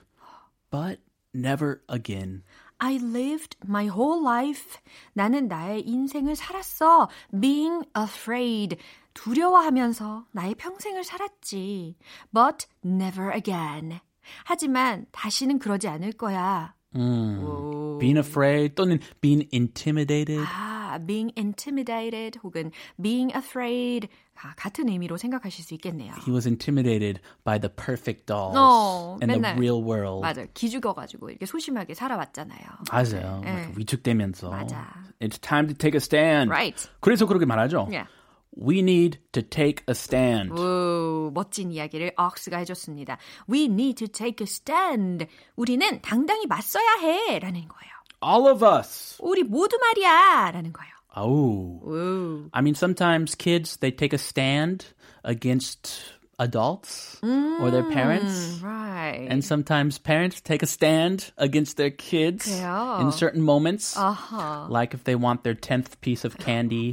but 0.69 0.99
never 1.33 1.81
again. 1.87 2.43
I 2.79 2.97
lived 2.97 3.57
my 3.65 3.87
whole 3.87 4.21
life. 4.21 4.77
나는 5.13 5.47
나의 5.47 5.81
인생을 5.87 6.35
살았어. 6.35 7.09
Being 7.39 7.87
afraid. 7.97 8.77
두려워하면서 9.13 10.25
나의 10.31 10.53
평생을 10.55 11.03
살았지. 11.03 11.95
But 12.31 12.67
never 12.85 13.33
again. 13.33 13.99
하지만 14.44 15.06
다시는 15.12 15.58
그러지 15.58 15.88
않을 15.88 16.12
거야. 16.12 16.74
오. 16.94 17.98
Being 17.98 18.18
afraid 18.18 18.74
또는 18.74 18.98
being 19.20 19.48
intimidated. 19.52 20.44
아, 20.46 20.98
being 21.06 21.32
intimidated 21.38 22.38
혹은 22.42 22.70
being 23.00 23.32
afraid. 23.34 24.08
아, 24.42 24.54
같은 24.56 24.88
의미로 24.88 25.16
생각하실 25.16 25.64
수 25.64 25.74
있겠네요. 25.74 26.12
He 26.26 26.32
was 26.32 26.46
intimidated 26.48 27.20
by 27.44 27.58
the 27.60 27.72
perfect 27.72 28.26
dolls 28.26 28.56
어, 28.58 29.16
and 29.22 29.32
the 29.32 29.40
맨날. 29.40 29.56
real 29.56 29.80
world. 29.82 30.20
맞아요. 30.20 30.48
기죽어가지고 30.52 31.30
이렇게 31.30 31.46
소심하게 31.46 31.94
살아왔잖아요. 31.94 32.60
맞아요. 32.90 33.40
예. 33.46 33.50
막 33.52 33.78
위축되면서. 33.78 34.50
맞아. 34.50 34.92
It's 35.20 35.40
time 35.40 35.68
to 35.68 35.74
take 35.76 35.94
a 35.94 36.00
stand. 36.00 36.50
Right. 36.50 36.88
그래서 37.00 37.26
그렇게 37.26 37.46
말하죠. 37.46 37.86
Yeah. 37.88 38.08
We 38.59 38.79
need 38.79 39.19
to 39.33 39.41
take 39.41 39.83
a 39.87 39.91
stand. 39.91 40.51
오, 40.51 41.31
멋진 41.33 41.71
이야기를 41.71 42.13
억스가 42.17 42.57
해줬습니다. 42.57 43.17
We 43.49 43.65
need 43.65 44.03
to 44.05 44.07
take 44.07 44.43
a 44.43 44.47
stand. 44.47 45.27
우리는 45.55 46.01
당당히 46.01 46.47
맞서야 46.47 46.97
해. 47.01 47.39
라는 47.39 47.67
거예요. 47.67 47.93
All 48.23 48.51
of 48.51 48.65
us. 48.65 49.17
우리 49.21 49.43
모두 49.43 49.77
말이야. 49.77 50.51
라는 50.51 50.73
거예요. 50.73 50.91
Oh. 51.15 51.79
오. 51.83 52.49
I 52.51 52.61
mean, 52.61 52.75
sometimes 52.75 53.35
kids, 53.35 53.77
they 53.77 53.95
take 53.95 54.13
a 54.13 54.19
stand 54.19 54.93
against 55.23 56.17
adults 56.42 57.18
or 57.22 57.70
their 57.70 57.84
parents. 57.84 58.58
Right. 58.62 59.26
And 59.30 59.44
sometimes 59.44 59.98
parents 59.98 60.40
take 60.40 60.62
a 60.62 60.66
stand 60.66 61.30
against 61.38 61.76
their 61.76 61.90
kids 61.90 62.46
그래요. 62.46 63.00
in 63.00 63.12
certain 63.12 63.42
moments. 63.42 63.96
아하. 63.96 64.68
Like 64.70 64.94
if 64.94 65.04
they 65.04 65.14
want 65.14 65.42
their 65.44 65.54
10th 65.54 66.00
piece 66.00 66.24
of 66.24 66.36
candy. 66.38 66.92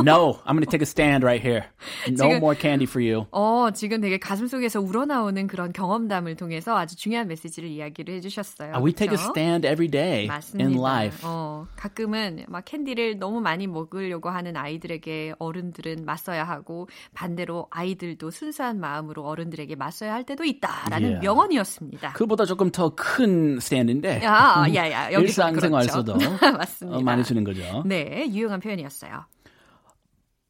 No, 0.00 0.38
I'm 0.46 0.56
going 0.56 0.64
to 0.64 0.70
take 0.70 0.82
a 0.82 0.86
stand 0.86 1.24
right 1.24 1.40
here. 1.40 1.66
No 2.08 2.28
지금- 2.28 2.40
more 2.40 2.54
candy 2.54 2.86
for 2.86 3.00
you. 3.00 3.26
어, 3.32 3.70
지금 3.74 4.00
되게 4.00 4.18
가슴 4.18 4.46
속에서 4.46 4.80
우러나오는 4.80 5.46
그런 5.46 5.72
경험담을 5.72 6.36
통해서 6.36 6.76
아주 6.76 6.96
중요한 6.96 7.28
메시지를 7.28 7.68
이야기를 7.68 8.14
해 8.14 8.20
주셨어요. 8.20 8.74
Uh, 8.74 8.82
we 8.84 8.92
take 8.92 9.12
a 9.12 9.18
stand 9.18 9.66
every 9.66 9.88
day 9.88 10.26
맞습니다. 10.28 10.68
in 10.68 10.78
life. 10.78 11.20
어, 11.24 11.66
가끔은 11.76 12.44
막 12.48 12.64
캔디를 12.64 13.18
너무 13.18 13.40
많이 13.40 13.66
먹으려고 13.66 14.30
하는 14.30 14.56
아이들에게 14.56 15.34
어른들은 15.38 16.04
맞서야 16.04 16.44
하고 16.44 16.88
반대로 17.14 17.66
아이들도 17.70 18.30
순수한 18.30 18.80
마음으로 18.84 19.24
어른들에게 19.26 19.74
맞서야 19.76 20.12
할 20.12 20.24
때도 20.24 20.44
있다라는 20.44 21.08
Yeah. 21.08 21.20
명언이었습니다. 21.26 22.12
그보다 22.12 22.44
조금 22.44 22.70
더 22.70 22.90
큰 22.94 23.58
스탠드인데 23.60 24.22
야, 24.24 24.64
야, 24.74 24.90
야, 24.90 25.12
여기서 25.12 25.48
일상생활에서도 25.48 26.14
그렇죠. 26.18 26.52
맞습니다. 26.58 26.98
어, 26.98 27.00
많이 27.00 27.24
쓰는 27.24 27.44
거죠. 27.44 27.82
네, 27.86 28.26
유용한 28.30 28.60
표현이었어요. 28.60 29.24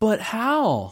But 0.00 0.20
how? 0.34 0.90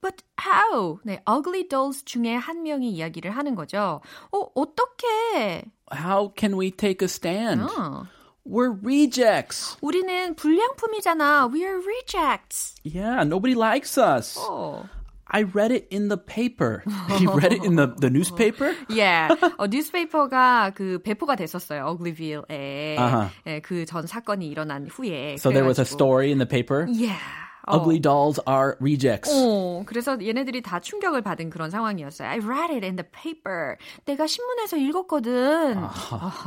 But 0.00 0.22
how? 0.38 0.98
네, 1.04 1.22
ugly 1.28 1.68
dolls 1.68 2.04
중에 2.04 2.34
한 2.34 2.62
명이 2.62 2.90
이야기를 2.90 3.30
하는 3.30 3.54
거죠. 3.54 4.00
어, 4.32 4.38
어떻게? 4.54 5.64
How 5.92 6.32
can 6.36 6.58
we 6.58 6.70
take 6.70 7.02
a 7.04 7.08
stand? 7.08 7.62
어, 7.64 8.04
We're 8.44 8.76
rejects. 8.82 9.76
우리는 9.80 10.34
불량품이잖아. 10.34 11.48
We're 11.48 11.80
rejects. 11.84 12.74
Yeah, 12.84 13.22
nobody 13.24 13.54
likes 13.54 13.96
us. 13.98 14.36
어. 14.38 14.84
I 15.31 15.43
read 15.43 15.71
it 15.73 15.87
in 15.91 16.07
the 16.07 16.15
paper. 16.17 16.83
You 17.19 17.31
read 17.33 17.51
it 17.51 17.63
in 17.65 17.75
the, 17.75 17.87
the 17.99 18.09
newspaper? 18.09 18.73
예, 18.95 19.27
어, 19.57 19.67
뉴스페이퍼가 19.67 20.71
그 20.73 20.99
배포가 21.03 21.35
됐었어요. 21.35 21.85
어글리빌에 21.85 22.95
아하. 22.97 23.29
예, 23.45 23.59
그 23.59 23.85
전 23.85 24.07
사건이 24.07 24.47
일어난 24.47 24.87
후에. 24.87 25.35
So 25.37 25.51
there 25.51 25.65
was 25.67 25.79
a 25.79 25.83
그래가지고. 25.83 25.95
story 25.97 26.29
in 26.31 26.37
the 26.37 26.47
paper. 26.47 26.87
Yeah. 26.89 27.19
어. 27.67 27.75
Ugly 27.75 27.99
dolls 27.99 28.39
are 28.47 28.77
rejects. 28.79 29.29
어, 29.29 29.83
그래서 29.85 30.15
얘네들이 30.25 30.61
다 30.61 30.79
충격을 30.79 31.21
받은 31.21 31.49
그런 31.49 31.69
상황이었어요. 31.69 32.29
I 32.29 32.37
read 32.39 32.71
it 32.71 32.85
in 32.85 32.95
the 32.95 33.03
paper. 33.03 33.75
내가 34.05 34.25
신문에서 34.27 34.77
읽었거든. 34.77 35.75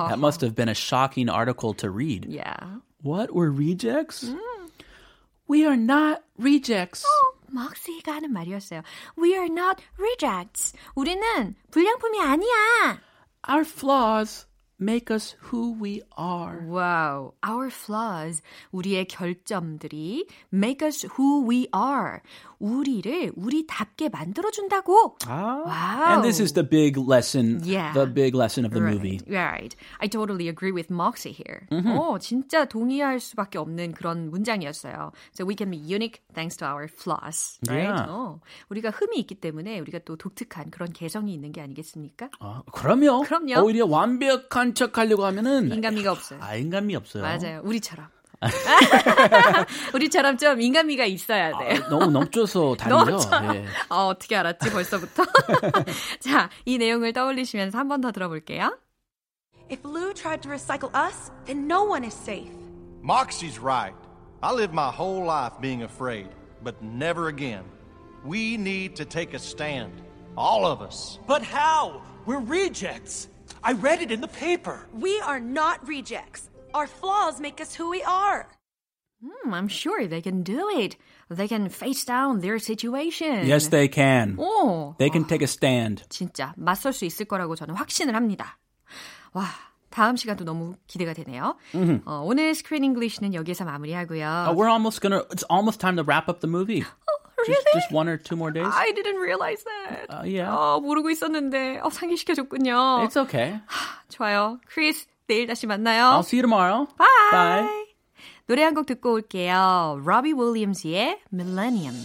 That 0.09 0.18
must 0.18 0.40
have 0.40 0.54
been 0.56 0.70
a 0.70 0.75
shocking 0.75 1.28
article 1.28 1.75
to 1.75 1.90
read. 1.90 2.25
Yeah. 2.30 2.80
What? 3.02 3.35
We're 3.35 3.50
rejects? 3.52 4.32
We 5.47 5.66
are 5.66 5.76
not 5.76 6.23
rejects. 6.38 7.04
막스가 7.54 8.12
하는 8.14 8.32
말이었어요. 8.32 8.82
We 9.18 9.32
are 9.32 9.47
not 9.50 9.82
rejects. 9.99 10.75
우리는 10.94 11.54
불량품이 11.70 12.20
아니야. 12.20 13.00
Our 13.49 13.62
flaws 13.62 14.47
make 14.79 15.10
us 15.10 15.36
who 15.51 15.74
we 15.79 16.01
are. 16.17 16.60
Wow, 16.67 17.34
our 17.44 17.70
flaws, 17.70 18.41
우리의 18.74 19.08
결점들이 19.08 20.27
make 20.53 20.82
us 20.86 21.05
who 21.17 21.48
we 21.48 21.67
are. 21.74 22.22
우리를 22.60 23.34
우리답게 23.36 24.10
만들어 24.10 24.50
준다고. 24.50 25.17
Ah. 25.27 25.62
Wow. 25.65 26.13
And 26.15 26.24
this 26.24 26.39
is 26.41 26.53
the 26.53 26.63
big 26.63 26.98
lesson, 26.98 27.62
Yeah. 27.63 27.91
the 27.94 28.08
big 28.08 28.34
lesson 28.34 28.65
of 28.65 28.72
the 28.74 28.82
right, 28.82 28.96
movie. 28.96 29.20
Right. 29.27 29.75
I 30.00 30.08
totally 30.08 30.48
agree 30.48 30.72
with 30.72 30.89
Moxie 30.89 31.34
here. 31.36 31.67
어, 31.72 32.17
진짜 32.20 32.65
동의할 32.65 33.20
수밖에 33.20 33.58
없는 33.60 33.94
그런 33.94 34.29
문장이었어요. 34.32 35.12
So 35.34 35.46
we 35.46 35.55
can 35.58 35.70
be 35.70 35.77
unique 35.77 36.22
thanks 36.34 36.55
to 36.58 36.65
our 36.65 36.88
flaws. 36.88 37.60
Right? 37.67 37.91
Yeah. 37.91 38.08
어, 38.10 38.39
우리가 38.70 38.89
흠이 38.89 39.20
있기 39.20 39.36
때문에 39.36 39.79
우리가 39.82 40.00
또 40.05 40.15
독특한 40.15 40.72
그런 40.72 40.94
개성이 40.94 41.34
있는 41.34 41.51
게 41.51 41.62
아니겠습니까? 41.62 42.29
아, 42.39 42.63
그럼요. 42.72 43.24
그럼요. 43.24 43.63
오히려 43.63 43.86
완벽한 43.86 44.64
척 44.74 44.98
하려고 44.98 45.25
하면은 45.25 45.72
인간미가 45.72 46.12
없어요. 46.12 46.39
아, 46.41 46.55
인간미 46.55 46.95
없어요. 46.95 47.22
맞아요. 47.24 47.62
우리처럼. 47.63 48.07
우리처럼 49.93 50.38
좀 50.38 50.62
인간미가 50.62 51.05
있어야 51.05 51.57
돼요. 51.57 51.81
아, 51.86 51.89
너무 51.89 52.07
넘쳐서 52.12 52.75
다르죠. 52.75 53.12
넘쳐요. 53.12 53.55
예. 53.55 53.65
어, 53.89 54.07
어떻게 54.07 54.36
알았지 54.36 54.72
벌써부터? 54.72 55.24
자, 56.19 56.50
이 56.65 56.77
내용을 56.77 57.13
떠올리시면서 57.13 57.77
한 57.77 57.88
번 57.88 58.01
더 58.01 58.12
들어볼게요. 58.12 58.77
If 59.72 59.81
Lou 59.88 60.13
tried 60.13 60.41
to 60.43 60.51
recycle 60.51 60.91
us, 60.95 61.31
then 61.45 61.65
no 61.67 61.84
one 61.84 62.03
is 62.05 62.13
safe. 62.15 62.51
Moxie's 63.01 63.60
right. 63.60 63.95
I 64.43 64.51
lived 64.53 64.74
my 64.74 64.91
whole 64.91 65.24
life 65.25 65.53
being 65.62 65.81
afraid, 65.84 66.27
but 66.63 66.75
never 66.84 67.29
again. 67.29 67.63
We 68.24 68.57
need 68.57 68.95
to 68.98 69.05
take 69.05 69.34
a 69.34 69.39
stand. 69.39 69.93
All 70.38 70.65
of 70.65 70.81
us. 70.81 71.19
But 71.25 71.41
how? 71.41 72.01
We're 72.27 72.41
rejects. 72.43 73.27
I 73.64 73.73
read 73.73 74.00
it 74.02 74.11
in 74.11 74.20
the 74.20 74.28
paper. 74.28 74.87
We 74.92 75.20
are 75.20 75.40
not 75.40 75.87
rejects. 75.87 76.49
Our 76.75 76.87
flaws 76.87 77.40
make 77.40 77.61
us 77.61 77.75
who 77.75 77.90
we 77.90 78.02
are. 78.02 78.47
Hmm, 79.23 79.52
I'm 79.52 79.68
sure 79.68 80.06
they 80.06 80.23
can 80.23 80.42
do 80.42 80.68
it. 80.70 80.97
They 81.28 81.47
can 81.47 81.68
face 81.68 82.04
down 82.04 82.40
their 82.40 82.59
situation. 82.59 83.47
Yes, 83.47 83.68
they 83.68 83.87
can. 83.88 84.37
오, 84.38 84.97
They 84.99 85.11
can 85.11 85.26
take 85.26 85.42
a 85.42 85.47
stand. 85.49 86.04
진짜 86.09 86.54
맞설 86.56 86.92
수 86.92 87.04
있을 87.04 87.26
거라고 87.26 87.54
저는 87.54 87.75
확신을 87.75 88.14
합니다. 88.14 88.59
와, 89.35 89.44
다음 89.90 90.16
시간도 90.16 90.44
너무 90.44 90.75
기대가 90.87 91.12
되네요. 91.12 91.56
어, 92.06 92.23
오늘 92.25 92.54
스크린 92.54 92.82
잉글리시는 92.85 93.35
여기서 93.35 93.64
마무리하고요. 93.64 94.47
Oh, 94.49 94.54
we're 94.56 94.70
almost 94.70 95.00
gonna. 95.02 95.23
It's 95.30 95.44
almost 95.50 95.80
time 95.80 95.97
to 95.97 96.02
wrap 96.02 96.28
up 96.28 96.40
the 96.40 96.49
movie. 96.50 96.85
Just, 97.45 97.67
just 97.73 97.91
one 97.91 98.07
or 98.09 98.17
two 98.17 98.35
more 98.35 98.51
days. 98.51 98.67
I 98.69 98.91
didn't 98.91 99.17
realize 99.17 99.63
that. 99.63 100.05
Uh, 100.09 100.23
yeah. 100.25 100.49
어, 100.49 100.79
모르고 100.81 101.09
있었는데 101.09 101.79
어, 101.83 101.89
상기시켜줬군요. 101.89 103.05
It's 103.05 103.17
okay. 103.17 103.59
좋아요. 104.09 104.59
크리스, 104.67 105.07
내일 105.27 105.47
다시 105.47 105.67
만나요. 105.67 106.11
I'll 106.17 106.23
see 106.23 106.37
you 106.37 106.43
tomorrow. 106.43 106.87
Bye. 106.97 107.31
Bye. 107.31 107.85
노래 108.47 108.63
한 108.63 108.73
곡 108.75 108.85
듣고 108.85 109.13
올게요. 109.13 110.01
로비 110.05 110.33
윌리엄스의 110.33 111.19
Millennium. 111.33 111.95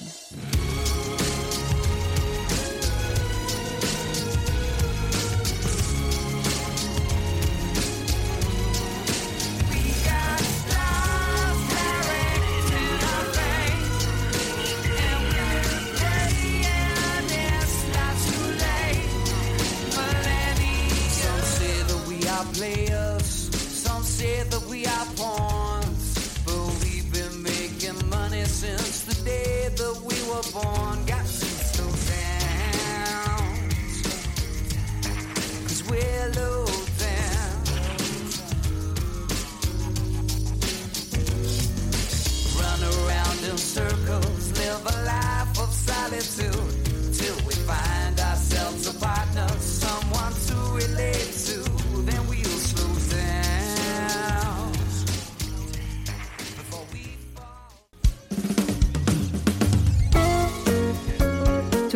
Were 30.42 30.52
born. 30.52 31.09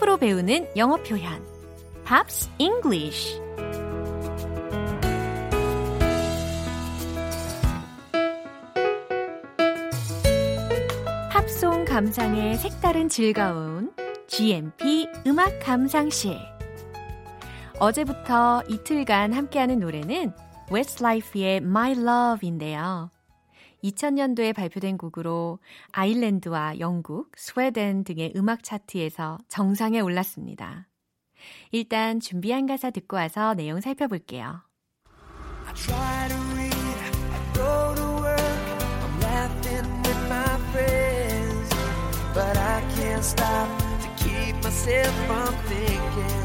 팝으로 0.00 0.16
배우는 0.16 0.68
영어 0.76 0.96
표현. 0.96 1.44
Pops 2.04 2.48
English 2.58 3.38
팝송 11.30 11.84
감상의 11.84 12.56
색다른 12.56 13.08
즐거움 13.08 13.92
GMP 14.26 15.06
음악 15.26 15.60
감상실. 15.60 16.38
어제부터 17.78 18.62
이틀간 18.68 19.32
함께하는 19.32 19.80
노래는 19.80 20.32
웨스트라이프의 20.70 21.56
My 21.58 21.92
Love인데요. 21.92 23.10
2000년도에 23.82 24.54
발표된 24.54 24.98
곡으로 24.98 25.58
아일랜드와 25.92 26.78
영국, 26.80 27.32
스웨덴 27.36 28.04
등의 28.04 28.32
음악 28.36 28.62
차트에서 28.62 29.38
정상에 29.48 30.00
올랐습니다. 30.00 30.88
일단 31.72 32.20
준비한 32.20 32.66
가사 32.66 32.90
듣고 32.90 33.16
와서 33.16 33.54
내용 33.54 33.80
살펴볼게요. 33.80 34.62
I 35.66 35.74
try 35.74 36.28
to 36.28 36.36
read, 36.54 36.74
I 36.74 37.40
go 37.54 37.94
to 37.94 38.06
work, 38.22 38.40
I'm 39.02 39.20
laughing 39.20 39.86
with 40.02 40.22
my 40.28 40.58
friends. 40.72 41.70
But 42.34 42.56
I 42.56 42.82
can't 42.96 43.24
stop 43.24 43.68
to 44.02 44.08
keep 44.16 44.54
myself 44.62 45.14
from 45.26 45.54
thinking, 45.68 46.39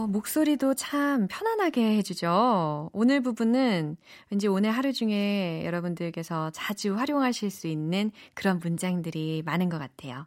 어, 0.00 0.06
목소리도 0.06 0.74
참 0.74 1.26
편안하게 1.28 1.96
해주죠. 1.98 2.88
오늘 2.94 3.20
부분은 3.20 3.98
왠지 4.30 4.48
오늘 4.48 4.70
하루 4.70 4.94
중에 4.94 5.62
여러분들께서 5.66 6.50
자주 6.52 6.96
활용하실 6.96 7.50
수 7.50 7.66
있는 7.66 8.10
그런 8.32 8.60
문장들이 8.60 9.42
많은 9.44 9.68
것 9.68 9.78
같아요. 9.78 10.26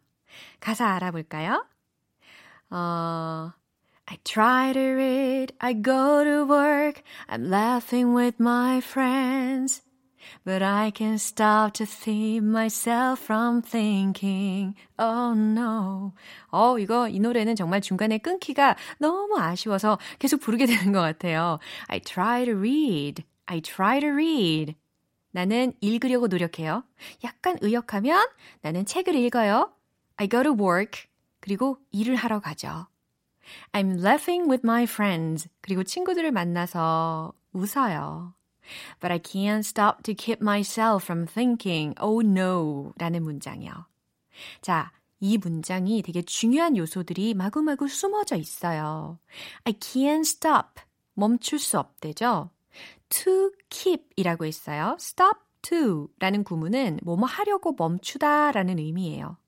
가사 0.60 0.86
알아볼까요? 0.86 1.66
어, 2.70 3.52
I 4.06 4.16
try 4.22 4.72
to 4.74 4.80
read, 4.80 5.54
I 5.58 5.74
go 5.74 6.22
to 6.22 6.44
work, 6.48 7.02
I'm 7.28 7.48
laughing 7.48 8.14
with 8.16 8.36
my 8.40 8.78
friends. 8.78 9.82
But 10.44 10.62
I 10.62 10.90
can't 10.90 11.20
stop 11.20 11.72
to 11.74 11.86
keep 11.86 12.42
myself 12.42 13.22
from 13.22 13.62
thinking, 13.62 14.74
oh 14.98 15.34
no. 15.34 16.12
어, 16.50 16.78
이거, 16.78 17.08
이 17.08 17.18
노래는 17.18 17.56
정말 17.56 17.80
중간에 17.80 18.18
끊기가 18.18 18.76
너무 18.98 19.38
아쉬워서 19.38 19.98
계속 20.18 20.40
부르게 20.40 20.66
되는 20.66 20.92
것 20.92 21.00
같아요. 21.00 21.58
I 21.88 22.00
try 22.00 22.44
to 22.44 22.54
read. 22.54 23.24
I 23.46 23.60
try 23.60 24.00
to 24.00 24.10
read. 24.10 24.74
나는 25.30 25.72
읽으려고 25.80 26.28
노력해요. 26.28 26.84
약간 27.24 27.58
의역하면 27.60 28.28
나는 28.60 28.84
책을 28.84 29.14
읽어요. 29.16 29.72
I 30.16 30.28
go 30.28 30.42
to 30.42 30.52
work. 30.52 31.06
그리고 31.40 31.78
일을 31.90 32.14
하러 32.14 32.40
가죠. 32.40 32.86
I'm 33.72 34.00
laughing 34.00 34.48
with 34.48 34.62
my 34.64 34.84
friends. 34.84 35.48
그리고 35.60 35.82
친구들을 35.82 36.30
만나서 36.30 37.32
웃어요. 37.52 38.34
But 39.00 39.12
I 39.12 39.18
can't 39.18 39.64
stop 39.64 40.02
to 40.04 40.14
keep 40.14 40.40
myself 40.40 41.04
from 41.04 41.26
thinking, 41.26 41.94
oh 42.00 42.26
no, 42.26 42.92
라는 42.98 43.22
문장이요. 43.22 43.86
자, 44.60 44.92
이 45.20 45.38
문장이 45.38 46.02
되게 46.02 46.22
중요한 46.22 46.76
요소들이 46.76 47.34
마구마구 47.34 47.88
숨어져 47.88 48.36
있어요. 48.36 49.18
I 49.64 49.72
can't 49.74 50.20
stop. 50.20 50.82
멈출 51.14 51.58
수 51.58 51.78
없대죠. 51.78 52.50
to 53.08 53.50
keep 53.70 54.04
이라고 54.16 54.44
했어요. 54.44 54.96
stop 54.98 55.38
to 55.62 56.08
라는 56.18 56.44
구문은 56.44 57.00
뭐뭐 57.02 57.26
하려고 57.26 57.74
멈추다 57.76 58.52
라는 58.52 58.78
의미예요. 58.78 59.38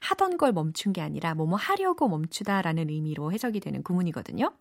하던 0.00 0.36
걸 0.36 0.52
멈춘 0.52 0.92
게 0.92 1.00
아니라 1.00 1.34
뭐뭐 1.34 1.56
하려고 1.56 2.08
멈추다 2.08 2.62
라는 2.62 2.88
의미로 2.90 3.32
해석이 3.32 3.60
되는 3.60 3.82
구문이거든요. 3.82 4.52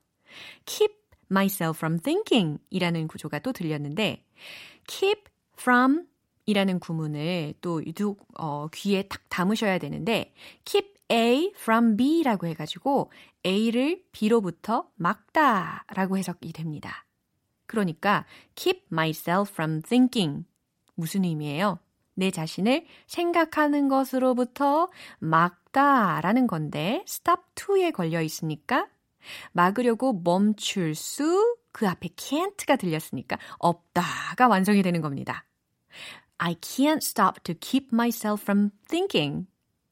keep 0.66 1.03
myself 1.34 1.78
from 1.78 2.00
thinking 2.00 2.60
이라는 2.70 3.08
구조가 3.08 3.40
또 3.40 3.52
들렸는데 3.52 4.24
keep 4.88 5.24
from 5.60 6.06
이라는 6.46 6.80
구문을 6.80 7.56
또 7.62 7.84
유독 7.86 8.28
어, 8.38 8.68
귀에 8.74 9.04
탁 9.04 9.22
담으셔야 9.30 9.80
되는데 9.80 10.34
keep 10.66 10.94
A 11.12 11.54
from 11.56 11.98
B라고 11.98 12.48
해가지고 12.48 13.12
A를 13.46 14.04
B로부터 14.12 14.90
막다 14.96 15.86
라고 15.94 16.18
해석이 16.18 16.54
됩니다. 16.54 17.06
그러니까 17.66 18.26
keep 18.56 18.84
myself 18.92 19.52
from 19.52 19.82
thinking 19.82 20.46
무슨 20.96 21.24
의미예요? 21.24 21.80
내 22.16 22.30
자신을 22.30 22.86
생각하는 23.08 23.88
것으로부터 23.88 24.90
막다라는 25.20 26.48
건데 26.48 27.04
stop 27.08 27.42
to에 27.56 27.92
걸려 27.92 28.22
있으니까 28.22 28.88
막으려고 29.52 30.14
멈출 30.24 30.96
수 30.96 31.64
그 31.74 31.90
앞에 31.90 32.10
can't가 32.16 32.80
들렸으니까 32.80 33.38
없다가 33.58 34.48
완성이 34.48 34.82
되는 34.82 35.02
겁니다. 35.02 35.44
I 36.38 36.56
can't 36.56 36.98
stop 36.98 37.42
to 37.44 37.56
keep 37.60 37.90
myself 37.92 38.42
from 38.42 38.70
thinking. 38.88 39.48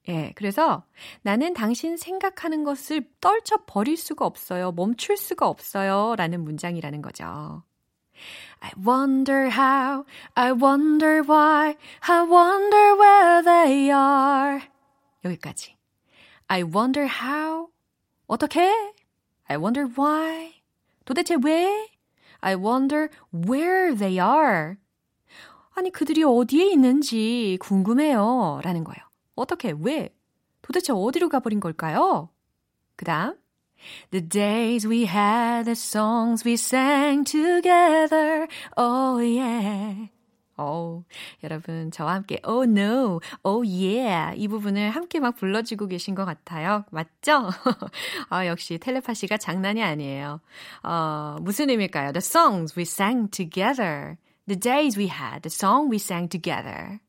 예, 0.08 0.32
그래서 0.36 0.86
나는 1.22 1.54
당신 1.54 1.98
생각하는 1.98 2.64
것을 2.64 3.10
떨쳐 3.20 3.66
버릴 3.66 3.98
수가 3.98 4.26
없어요. 4.26 4.72
멈출 4.72 5.18
수가 5.18 5.48
없어요. 5.48 6.16
라는 6.18 6.44
문장이라는 6.44 7.02
거죠. 7.02 7.64
I 8.60 8.72
wonder 8.86 9.48
how, 9.48 10.06
I 10.36 10.52
wonder 10.52 11.24
why, 11.28 11.76
I 12.02 12.22
wonder 12.22 12.94
where 12.96 13.44
they 13.44 13.90
are. 13.90 14.62
여기까지. 15.26 15.78
I 16.48 16.64
wonder 16.64 17.08
how, 17.10 17.70
어떻게? 18.28 18.72
I 19.52 19.58
wonder 19.58 19.86
why, 19.98 20.54
도대체 21.04 21.36
왜? 21.44 21.90
I 22.40 22.56
wonder 22.56 23.10
where 23.34 23.94
they 23.94 24.18
are. 24.18 24.78
아니, 25.76 25.92
그들이 25.92 26.24
어디에 26.24 26.72
있는지 26.72 27.58
궁금해요. 27.60 28.62
라는 28.64 28.86
거예요. 28.86 29.04
어떻게, 29.36 29.74
왜? 29.78 30.16
도대체 30.62 30.94
어디로 30.94 31.28
가버린 31.28 31.60
걸까요? 31.60 32.30
그 32.96 33.04
다음, 33.04 33.36
The 34.12 34.26
days 34.26 34.88
we 34.88 35.04
had, 35.06 35.66
the 35.66 35.76
songs 35.76 36.46
we 36.46 36.54
sang 36.54 37.26
together. 37.26 38.48
Oh 38.78 39.20
yeah. 39.20 40.08
어, 40.62 41.04
여러분 41.44 41.92
저와 41.92 42.14
함께 42.14 42.40
Oh 42.48 42.70
no, 42.70 43.20
Oh 43.44 43.68
yeah 43.68 44.40
이 44.40 44.48
부분을 44.48 44.92
함께 44.92 45.20
막 45.20 45.36
불러주고 45.36 45.88
계신 45.88 46.16
것 46.16 46.26
같아요. 46.26 46.86
맞죠? 46.92 47.50
아, 48.30 48.46
역시 48.46 48.78
텔레파시가 48.78 49.38
장난이 49.38 49.82
아니에요. 49.84 50.40
어, 50.84 51.38
무슨 51.42 51.70
의미일까요? 51.70 52.12
The 52.12 52.20
songs 52.20 52.74
we 52.78 52.84
sang 52.84 53.30
together. 53.32 54.18
The 54.48 54.60
days 54.60 55.00
we 55.00 55.08
had, 55.08 55.42
the 55.42 55.52
song 55.52 55.90
we 55.90 55.96
sang 55.96 56.28
together. 56.28 57.00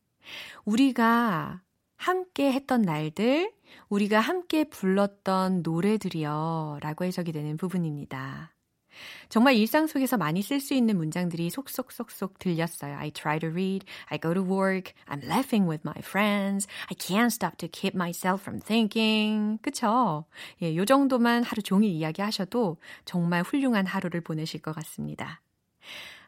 우리가 0.65 1.61
함께 1.97 2.51
했던 2.51 2.81
날들, 2.81 3.51
우리가 3.89 4.19
함께 4.19 4.63
불렀던 4.65 5.61
노래들이요. 5.63 6.79
라고 6.81 7.05
해석이 7.05 7.31
되는 7.31 7.57
부분입니다. 7.57 8.52
정말 9.29 9.55
일상 9.55 9.87
속에서 9.87 10.17
많이 10.17 10.41
쓸 10.41 10.59
수 10.59 10.73
있는 10.73 10.97
문장들이 10.97 11.49
속속속속 11.49 12.39
들렸어요. 12.39 12.97
I 12.97 13.11
try 13.11 13.39
to 13.39 13.49
read, 13.49 13.85
I 14.09 14.19
go 14.19 14.33
to 14.33 14.43
work, 14.43 14.93
I'm 15.07 15.23
laughing 15.25 15.69
with 15.69 15.81
my 15.85 15.99
friends, 15.99 16.67
I 16.89 16.95
can't 16.97 17.31
stop 17.31 17.57
to 17.57 17.67
keep 17.67 17.95
myself 17.95 18.41
from 18.41 18.59
thinking. 18.61 19.59
그쵸? 19.61 20.25
예, 20.61 20.75
요 20.75 20.85
정도만 20.85 21.43
하루 21.43 21.61
종일 21.61 21.91
이야기하셔도 21.91 22.77
정말 23.05 23.43
훌륭한 23.43 23.85
하루를 23.85 24.21
보내실 24.21 24.61
것 24.61 24.73
같습니다. 24.75 25.41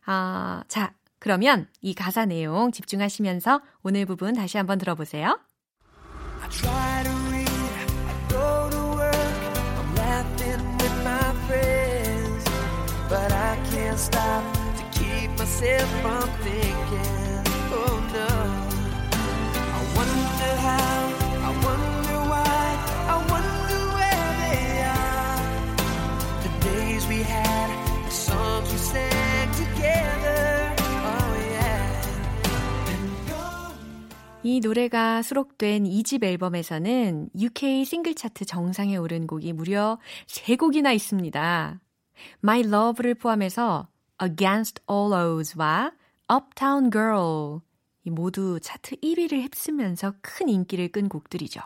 아, 0.06 0.64
자, 0.68 0.94
그러면 1.20 1.68
이 1.82 1.94
가사 1.96 2.26
내용 2.26 2.72
집중하시면서 2.72 3.62
오늘 3.84 4.06
부분 4.06 4.34
다시 4.34 4.58
한번 4.58 4.78
들어보세요. 4.78 5.40
Can't 13.96 14.00
stop 14.00 14.44
to 14.76 15.00
keep 15.00 15.30
myself 15.38 15.90
from 16.02 16.28
thinking. 16.44 17.44
Oh 17.72 17.96
no, 18.14 18.28
I 19.74 19.82
wonder 19.96 20.52
how, 20.68 21.00
I 21.44 21.52
wonder 21.66 22.20
why, 22.32 22.66
I 23.08 23.18
wonder 23.32 23.80
where 23.98 24.32
they 24.44 24.64
are. 25.00 25.40
The 26.44 26.52
days 26.70 27.08
we 27.08 27.24
had, 27.24 27.70
the 28.06 28.12
songs 28.12 28.72
we 28.72 28.78
sang 28.78 29.52
together. 29.54 30.76
Oh. 31.06 31.26
이 34.44 34.60
노래가 34.60 35.24
수록된 35.24 35.86
2집 35.86 36.24
앨범에서는 36.24 37.30
UK 37.36 37.84
싱글 37.84 38.14
차트 38.14 38.46
정상에 38.46 38.96
오른 38.96 39.26
곡이 39.26 39.54
무려 39.54 39.98
3곡이나 40.28 40.94
있습니다. 40.94 41.80
My 42.44 42.62
Love를 42.62 43.16
포함해서 43.16 43.88
Against 44.22 44.82
All 44.90 45.14
Odds와 45.14 45.92
Uptown 46.32 46.92
Girl 46.92 47.62
이 48.04 48.10
모두 48.10 48.60
차트 48.62 48.98
1위를 48.98 49.42
휩쓰면서 49.42 50.14
큰 50.22 50.50
인기를 50.50 50.90
끈 50.92 51.10
곡들이죠. 51.10 51.62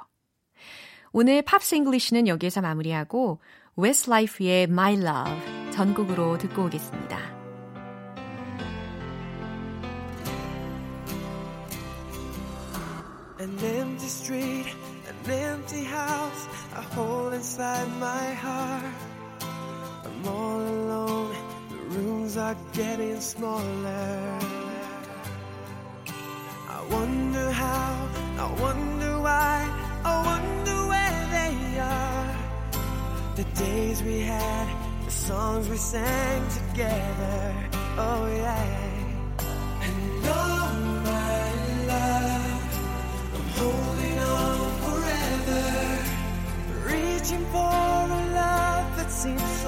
오늘 1.11 1.41
Pops 1.41 1.75
English는 1.75 2.27
여기에서 2.27 2.61
마무리하고 2.61 3.39
Westlife의 3.77 4.63
My 4.63 4.93
Love 4.95 5.71
전곡으로 5.71 6.37
듣고 6.37 6.65
오겠습니다. 6.65 7.39
I'm 20.21 20.27
all 20.27 20.59
alone, 20.59 21.35
the 21.69 21.77
rooms 21.95 22.35
are 22.35 22.57
getting 22.73 23.21
smaller. 23.21 24.39
I 26.67 26.85
wonder 26.91 27.51
how, 27.51 28.09
I 28.37 28.61
wonder 28.61 29.19
why, 29.19 29.55
I 30.03 30.25
wonder 30.25 30.87
where 30.91 31.27
they 31.31 31.79
are. 31.79 32.35
The 33.37 33.43
days 33.63 34.03
we 34.03 34.19
had, 34.19 34.67
the 35.05 35.11
songs 35.11 35.69
we 35.69 35.77
sang 35.77 36.43
together. 36.49 37.55
Oh 37.97 38.27
yeah. 38.27 38.89
And 39.85 40.25
oh 40.25 40.73
my 41.05 41.53
love. 41.87 42.61
I'm 43.35 43.49
holding 43.61 44.19
on 44.19 44.71
forever, 44.83 45.65
reaching 46.91 47.45
for 47.53 47.57
a 47.57 48.21
love 48.33 48.97
that 48.97 49.09
seems 49.11 49.58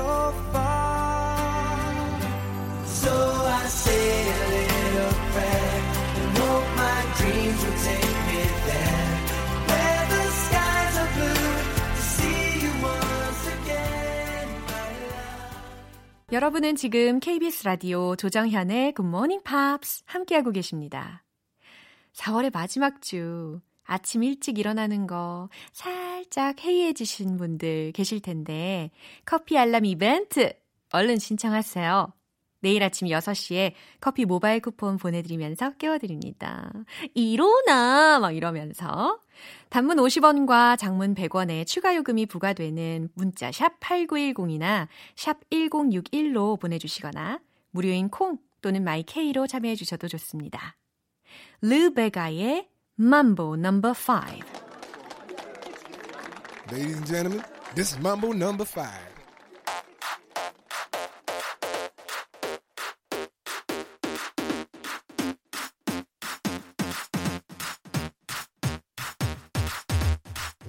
여러분은 16.31 16.77
지금 16.77 17.19
KBS 17.19 17.65
라디오 17.65 18.15
조정현의 18.15 18.93
Good 18.95 19.05
Morning 19.07 19.43
Pops 19.43 20.03
함께하고 20.05 20.51
계십니다. 20.51 21.23
4월의 22.13 22.53
마지막 22.53 23.01
주 23.01 23.59
아침 23.91 24.23
일찍 24.23 24.57
일어나는 24.57 25.05
거 25.05 25.49
살짝 25.73 26.63
해이해지신 26.63 27.35
분들 27.35 27.91
계실 27.91 28.21
텐데 28.21 28.89
커피 29.25 29.57
알람 29.57 29.83
이벤트 29.83 30.53
얼른 30.93 31.19
신청하세요. 31.19 32.13
내일 32.61 32.83
아침 32.83 33.09
6시에 33.09 33.73
커피 33.99 34.23
모바일 34.23 34.61
쿠폰 34.61 34.97
보내드리면서 34.97 35.71
깨워드립니다. 35.71 36.71
이로나! 37.15 38.19
막 38.19 38.33
이러면서. 38.33 39.19
단문 39.69 39.97
50원과 39.97 40.77
장문 40.77 41.13
100원의 41.13 41.67
추가 41.67 41.93
요금이 41.93 42.27
부과되는 42.27 43.09
문자 43.15 43.51
샵 43.51 43.77
8910이나 43.81 44.87
샵 45.17 45.39
1061로 45.49 46.57
보내주시거나 46.59 47.41
무료인 47.71 48.07
콩 48.09 48.37
또는 48.61 48.85
마이케이로 48.85 49.47
참여해 49.47 49.75
주셔도 49.75 50.07
좋습니다. 50.07 50.77
르베가의 51.61 52.69
Mambo 52.97 53.55
number 53.55 53.93
5 53.93 54.43
Ladies 56.71 56.97
and 56.97 57.05
gentlemen, 57.07 57.43
this 57.75 57.91
is 57.91 57.99
Mambo 57.99 58.31
number 58.31 58.63
five. 58.63 59.09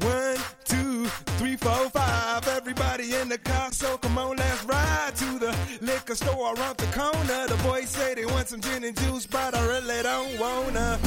One, 0.00 0.37
two, 0.64 1.06
three, 1.38 1.56
four, 1.56 1.90
five. 1.90 2.46
Everybody 2.48 3.14
in 3.14 3.28
the 3.28 3.38
car, 3.38 3.70
so 3.72 3.98
come 3.98 4.18
on, 4.18 4.37
let's 4.37 4.64
ride 4.64 5.12
to 5.16 5.38
the 5.38 5.54
liquor 5.80 6.14
store 6.14 6.54
around 6.54 6.76
the 6.78 6.87
corner. 6.98 7.46
The 7.46 7.61
boys 7.62 7.88
say 7.90 8.14
they 8.14 8.26
want 8.26 8.48
some 8.48 8.61
gin 8.61 8.85
and 8.85 8.96
juice, 8.98 9.26
but 9.26 9.54
I 9.54 9.66
really 9.66 10.02
don't 10.02 10.38
wanna 10.40 10.98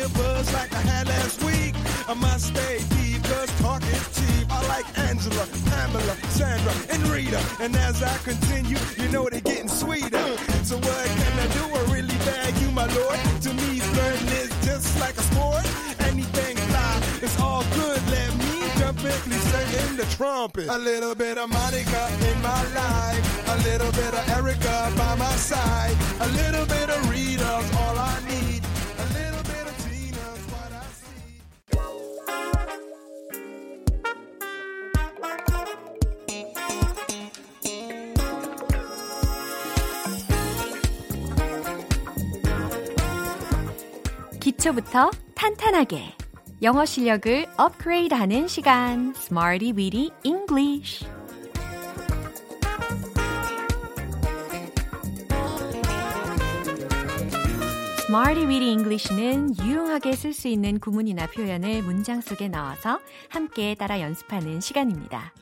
a 0.00 0.08
buzz 0.10 0.52
like 0.52 0.72
I 0.72 0.80
had 0.80 1.08
last 1.08 1.42
week. 1.42 1.74
I 2.08 2.14
must 2.14 2.46
stay 2.48 2.78
deep, 2.96 3.22
cause 3.24 3.50
talk 3.60 3.82
is 3.82 4.04
cheap. 4.16 4.46
I 4.50 4.60
like 4.68 4.86
Angela, 4.98 5.46
Pamela, 5.70 6.14
Sandra, 6.30 6.72
and 6.90 7.02
Rita. 7.08 7.40
And 7.60 7.74
as 7.76 8.02
I 8.02 8.16
continue, 8.18 8.78
you 8.98 9.08
know 9.10 9.28
they're 9.28 9.40
getting 9.40 9.68
sweeter. 9.68 10.26
So 10.64 10.76
what 10.76 11.06
can 11.18 11.34
I 11.38 11.46
do? 11.58 11.64
I 11.78 11.82
really 11.92 12.18
bag 12.28 12.56
you, 12.62 12.70
my 12.70 12.86
lord. 12.94 13.18
To 13.42 13.52
me, 13.54 13.80
flirting 13.80 14.28
is 14.42 14.50
just 14.64 14.98
like 15.00 15.16
a 15.16 15.22
sport. 15.22 15.64
Anything 16.00 16.56
fly, 16.56 17.00
it's 17.22 17.38
all 17.40 17.64
good. 17.74 18.00
Let 18.10 18.30
me 18.38 18.68
jump 18.78 18.98
in, 19.04 19.18
please 19.26 19.42
sing 19.52 19.96
the 19.96 20.06
trumpet. 20.16 20.68
A 20.68 20.78
little 20.78 21.14
bit 21.14 21.38
of 21.38 21.48
Monica 21.50 22.10
in 22.30 22.42
my 22.42 22.62
life. 22.74 23.48
A 23.48 23.56
little 23.68 23.92
bit 23.92 24.12
of 24.12 24.28
Erica 24.30 24.92
by 24.96 25.14
my 25.16 25.34
side. 25.36 25.96
A 26.20 26.28
little 26.28 26.66
bit 26.66 26.88
of 26.90 27.10
Rita's 27.10 27.68
all 27.76 27.98
I 27.98 28.20
need. 28.28 28.43
기초부터 44.64 45.10
탄탄하게 45.34 46.14
영어 46.62 46.86
실력을 46.86 47.46
업그레이드하는 47.58 48.48
시간 48.48 49.12
Smarty 49.14 49.72
Weedy 49.72 50.10
English 50.22 51.06
Weedy 58.46 58.70
English는 58.70 59.58
유용하게 59.58 60.16
쓸 60.16 60.32
수 60.32 60.48
있는 60.48 60.80
구문이나 60.80 61.26
표현을 61.26 61.82
문장 61.82 62.22
속에 62.22 62.48
넣어서 62.48 63.00
함께 63.28 63.74
따라 63.74 64.00
연습하는 64.00 64.62
시간입니다. 64.62 65.34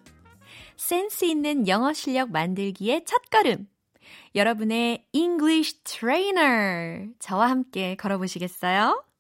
센스 0.77 1.27
있는 1.27 1.69
영어 1.69 1.93
실력 1.93 2.33
만들기의 2.33 3.05
첫걸음 3.05 3.69
여러분의 4.35 5.07
English 5.13 5.85
Trainer 5.85 7.07
저와 7.21 7.51
함께 7.51 7.95
걸어보시겠어요? 7.95 9.12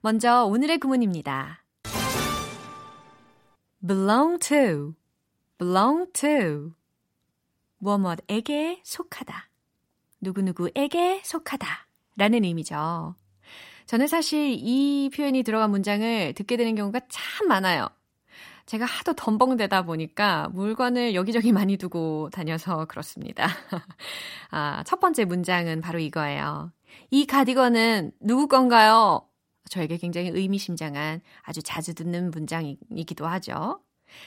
먼저 0.00 0.44
오늘의 0.44 0.78
구문입니다. 0.78 1.64
belong 3.86 4.38
to, 4.38 4.94
belong 5.58 6.12
to. 6.12 6.72
무엇무엇에게 7.78 8.80
속하다. 8.82 9.50
누구누구에게 10.20 11.22
속하다. 11.24 11.66
라는 12.16 12.44
의미죠. 12.44 13.14
저는 13.86 14.06
사실 14.06 14.56
이 14.58 15.10
표현이 15.14 15.42
들어간 15.42 15.70
문장을 15.70 16.32
듣게 16.34 16.56
되는 16.56 16.74
경우가 16.74 17.00
참 17.08 17.48
많아요. 17.48 17.88
제가 18.66 18.86
하도 18.86 19.12
덤벙대다 19.12 19.82
보니까 19.82 20.48
물건을 20.54 21.14
여기저기 21.14 21.52
많이 21.52 21.76
두고 21.76 22.30
다녀서 22.32 22.86
그렇습니다. 22.86 23.46
아, 24.50 24.82
첫 24.86 25.00
번째 25.00 25.26
문장은 25.26 25.82
바로 25.82 25.98
이거예요. 25.98 26.72
이 27.10 27.26
가디건은 27.26 28.12
누구 28.20 28.48
건가요? 28.48 29.28
저에게 29.68 29.96
굉장히 29.96 30.28
의미심장한 30.28 31.20
아주 31.42 31.62
자주 31.62 31.94
듣는 31.94 32.30
문장이기도 32.30 33.26
하죠. 33.26 33.82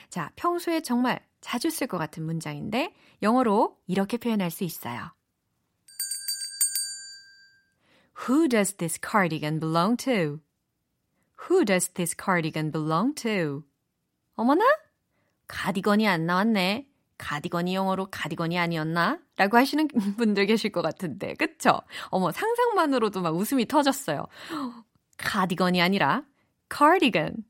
자, 0.09 0.31
평소에 0.35 0.81
정말 0.81 1.25
자주 1.41 1.69
쓸 1.69 1.87
것 1.87 1.97
같은 1.97 2.23
문장인데 2.23 2.93
영어로 3.21 3.77
이렇게 3.87 4.17
표현할 4.17 4.51
수 4.51 4.63
있어요. 4.63 5.11
Who 8.27 8.47
does 8.47 8.73
this 8.73 8.99
cardigan 8.99 9.59
belong 9.59 9.95
to? 10.03 10.39
Who 11.49 11.63
does 11.63 11.89
this 11.93 12.15
cardigan 12.17 12.71
belong 12.71 13.13
to? 13.21 13.63
어머나? 14.35 14.65
가디건이 15.47 16.07
안 16.07 16.25
나왔네. 16.25 16.87
가디건이 17.17 17.73
영어로 17.73 18.07
가디건이 18.11 18.59
아니었나? 18.59 19.19
라고 19.37 19.57
하시는 19.57 19.87
분들 20.17 20.45
계실 20.47 20.71
것 20.71 20.81
같은데, 20.81 21.33
그쵸? 21.35 21.79
어머, 22.09 22.31
상상만으로도 22.31 23.21
막 23.21 23.35
웃음이 23.35 23.67
터졌어요. 23.67 24.27
가디건이 25.17 25.81
아니라 25.81 26.23
cardigan, 26.73 27.43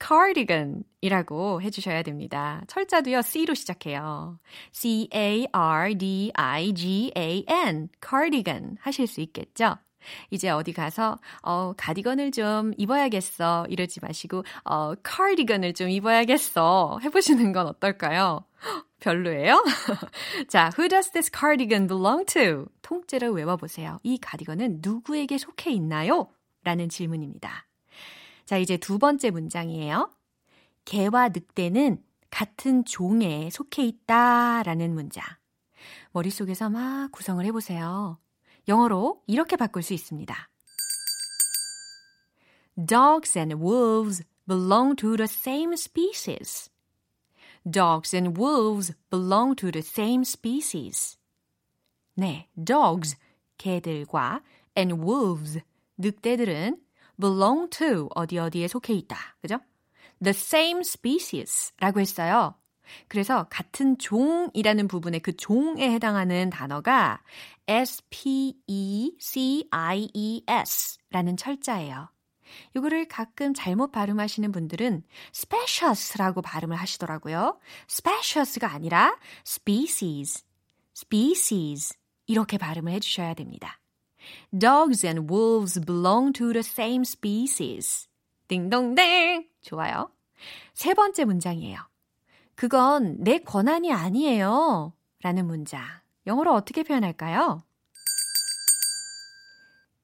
cardigan 0.00 0.82
이라고 1.00 1.62
해주셔야 1.62 2.02
됩니다. 2.02 2.62
철자도요, 2.66 3.22
C로 3.22 3.54
시작해요. 3.54 4.38
C-A-R-D-I-G-A-N, 4.72 5.48
cardigan 8.02 8.76
하실 8.80 9.06
수 9.06 9.20
있겠죠? 9.20 9.76
이제 10.30 10.48
어디 10.50 10.72
가서 10.72 11.18
어 11.42 11.72
가디건을 11.76 12.30
좀 12.30 12.72
입어야겠어 12.76 13.66
이러지 13.68 14.00
마시고 14.00 14.44
어 14.64 14.94
카디건을 15.02 15.74
좀 15.74 15.90
입어야겠어 15.90 17.00
해보시는 17.02 17.52
건 17.52 17.66
어떨까요? 17.66 18.44
별로예요? 19.00 19.62
자, 20.48 20.70
who 20.78 20.88
does 20.88 21.10
this 21.10 21.30
cardigan 21.30 21.86
belong 21.86 22.24
to? 22.26 22.66
통째로 22.82 23.32
외워보세요. 23.32 23.98
이 24.02 24.18
가디건은 24.18 24.78
누구에게 24.80 25.38
속해 25.38 25.70
있나요? 25.72 26.28
라는 26.66 26.88
질문입니다. 26.88 27.64
자, 28.44 28.58
이제 28.58 28.76
두 28.76 28.98
번째 28.98 29.30
문장이에요. 29.30 30.10
개와 30.84 31.28
늑대는 31.28 32.02
같은 32.28 32.84
종에 32.84 33.50
속해 33.50 33.84
있다 33.84 34.64
라는 34.64 34.92
문장. 34.92 35.24
머릿속에서 36.10 36.68
막 36.68 37.12
구성을 37.12 37.44
해보세요. 37.44 38.18
영어로 38.66 39.22
이렇게 39.28 39.54
바꿀 39.54 39.84
수 39.84 39.94
있습니다. 39.94 40.50
Dogs 42.84 43.38
and 43.38 43.54
wolves 43.54 44.24
belong 44.48 44.96
to 44.96 45.16
the 45.16 45.28
same 45.28 45.72
species. 45.74 46.68
Dogs 47.64 48.14
and 48.14 48.40
wolves 48.40 48.92
belong 49.08 49.54
to 49.54 49.70
the 49.70 49.84
same 49.86 50.22
species. 50.22 51.16
네, 52.16 52.48
dogs, 52.56 53.16
개들과 53.56 54.42
and 54.76 55.00
wolves, 55.00 55.60
늑대들은 55.98 56.78
belong 57.20 57.70
to 57.70 58.08
어디 58.14 58.38
어디에 58.38 58.68
속해 58.68 58.92
있다. 58.94 59.16
그죠? 59.40 59.58
The 60.22 60.30
same 60.30 60.80
species 60.80 61.72
라고 61.78 62.00
했어요. 62.00 62.54
그래서 63.08 63.48
같은 63.50 63.98
종이라는 63.98 64.88
부분에 64.88 65.18
그 65.18 65.36
종에 65.36 65.90
해당하는 65.90 66.50
단어가 66.50 67.20
S-P-E-C-I-E-S 67.66 68.58
라는 71.10 71.36
철자예요. 71.36 72.10
이거를 72.76 73.08
가끔 73.08 73.54
잘못 73.54 73.90
발음하시는 73.90 74.52
분들은 74.52 75.02
spacious라고 75.34 76.42
발음을 76.42 76.76
하시더라고요. 76.76 77.58
spacious가 77.90 78.70
아니라 78.70 79.16
species, 79.44 80.44
species 80.96 81.96
이렇게 82.26 82.56
발음을 82.56 82.92
해주셔야 82.92 83.34
됩니다. 83.34 83.80
Dogs 84.56 85.04
and 85.04 85.30
wolves 85.30 85.78
belong 85.78 86.32
to 86.34 86.52
the 86.52 86.60
same 86.60 87.02
species. 87.02 88.08
딩동댕! 88.48 89.46
좋아요. 89.62 90.10
세 90.74 90.94
번째 90.94 91.24
문장이에요. 91.24 91.78
그건 92.54 93.16
내 93.18 93.38
권한이 93.38 93.92
아니에요. 93.92 94.92
라는 95.22 95.46
문장. 95.46 95.82
영어로 96.26 96.54
어떻게 96.54 96.82
표현할까요? 96.82 97.62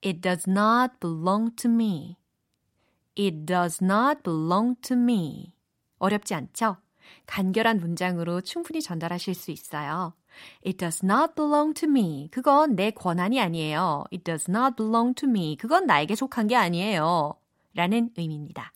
It 0.04 0.20
does 0.20 0.48
not 0.48 0.98
belong 1.00 1.54
to 1.56 1.70
me. 1.70 2.16
It 3.16 3.46
does 3.46 3.82
not 3.82 4.22
belong 4.22 4.80
to 4.82 4.96
me. 4.96 5.54
어렵지 5.98 6.34
않죠? 6.34 6.78
간결한 7.26 7.78
문장으로 7.80 8.40
충분히 8.40 8.82
전달하실 8.82 9.34
수 9.34 9.50
있어요. 9.50 10.14
It 10.66 10.78
does 10.78 11.04
not 11.04 11.34
belong 11.34 11.74
to 11.74 11.88
me. 11.88 12.28
그건 12.30 12.74
내 12.74 12.90
권한이 12.90 13.40
아니에요. 13.40 14.04
It 14.12 14.24
does 14.24 14.50
not 14.50 14.76
belong 14.76 15.14
to 15.14 15.28
me. 15.28 15.56
그건 15.56 15.86
나에게 15.86 16.14
속한 16.14 16.46
게 16.48 16.56
아니에요. 16.56 17.34
라는 17.74 18.10
의미입니다. 18.16 18.72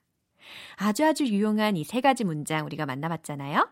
아주 0.76 1.04
아주 1.04 1.26
유용한 1.26 1.76
이 1.76 1.84
세 1.84 2.00
가지 2.00 2.24
문장 2.24 2.66
우리가 2.66 2.86
만나봤잖아요. 2.86 3.68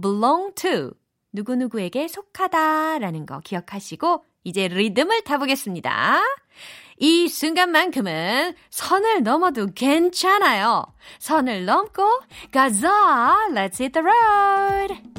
belong 0.00 0.54
to. 0.54 0.92
누구누구에게 1.32 2.08
속하다 2.08 2.98
라는 2.98 3.26
거 3.26 3.40
기억하시고 3.40 4.24
이제 4.44 4.68
리듬을 4.68 5.24
타보겠습니다. 5.24 6.22
이 6.97 7.27
순간만큼은 7.27 8.53
선을 8.69 9.23
넘어도 9.23 9.67
괜찮아요. 9.73 10.85
선을 11.19 11.65
넘고 11.65 12.21
가자. 12.51 13.47
Let's 13.51 13.79
hit 13.79 13.93
the 13.93 14.03
road. 14.03 15.13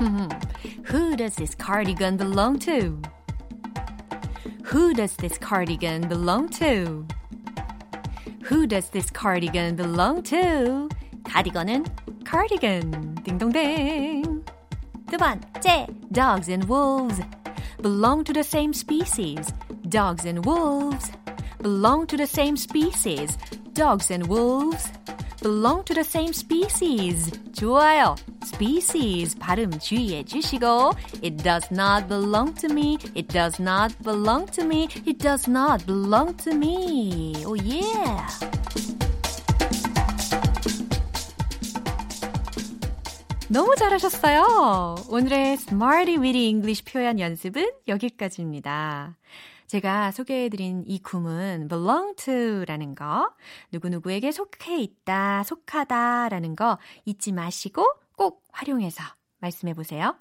Who 0.91 1.15
does 1.15 1.35
this 1.35 1.55
cardigan 1.55 2.17
belong 2.17 2.59
to? 2.59 3.01
Who 4.71 4.93
does 4.93 5.15
this 5.17 5.37
cardigan 5.37 6.07
belong 6.07 6.49
to? 6.59 7.05
Who 8.45 8.67
does 8.67 8.89
this 8.91 9.11
cardigan 9.11 9.75
belong 9.75 10.23
to? 10.23 10.89
가디건은 11.23 11.85
cardigan. 12.25 13.15
딩동댕. 13.23 14.28
두 15.09 15.17
번째, 15.17 15.87
dogs 16.11 16.51
and 16.51 16.67
wolves 16.67 17.21
belong 17.81 18.23
to 18.23 18.33
the 18.33 18.43
same 18.43 18.73
species. 18.73 19.53
Dogs 19.87 20.25
and 20.25 20.45
wolves 20.45 21.11
belong 21.61 22.07
to 22.07 22.17
the 22.17 22.25
same 22.25 22.57
species. 22.57 23.37
Dogs 23.73 24.11
and 24.11 24.27
wolves 24.27 24.91
belong 25.41 25.83
to 25.85 25.93
the 25.93 26.03
same 26.03 26.33
species. 26.33 27.31
좋아요. 27.53 28.15
species 28.43 29.37
발음 29.37 29.71
주의해 29.79 30.23
주시고 30.23 30.93
It 31.21 31.37
does 31.43 31.67
not 31.71 32.07
belong 32.07 32.53
to 32.55 32.71
me. 32.71 32.97
It 33.15 33.27
does 33.27 33.61
not 33.61 33.95
belong 34.03 34.47
to 34.53 34.63
me. 34.63 34.87
It 35.05 35.19
does 35.19 35.49
not 35.49 35.85
belong 35.85 36.35
to 36.43 36.53
me. 36.53 37.33
Oh 37.45 37.55
yeah. 37.55 38.27
너무 43.52 43.74
잘하셨어요. 43.74 44.94
오늘의 45.08 45.54
Smarty 45.54 46.18
Weedy 46.18 46.46
English 46.46 46.84
표현 46.84 47.18
연습은 47.18 47.72
여기까지입니다. 47.88 49.18
제가 49.66 50.12
소개해드린 50.12 50.84
이 50.86 51.02
구문 51.02 51.66
belong 51.68 52.14
to라는 52.14 52.94
거, 52.94 53.34
누구누구에게 53.72 54.30
속해 54.30 54.80
있다, 54.80 55.42
속하다 55.42 56.28
라는 56.28 56.54
거 56.54 56.78
잊지 57.04 57.32
마시고 57.32 57.84
꼭 58.16 58.44
활용해서 58.52 59.02
말씀해 59.40 59.74
보세요. 59.74 60.14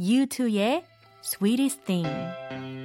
U2의 0.00 0.82
Sweetest 1.22 1.84
Thing. 1.84 2.77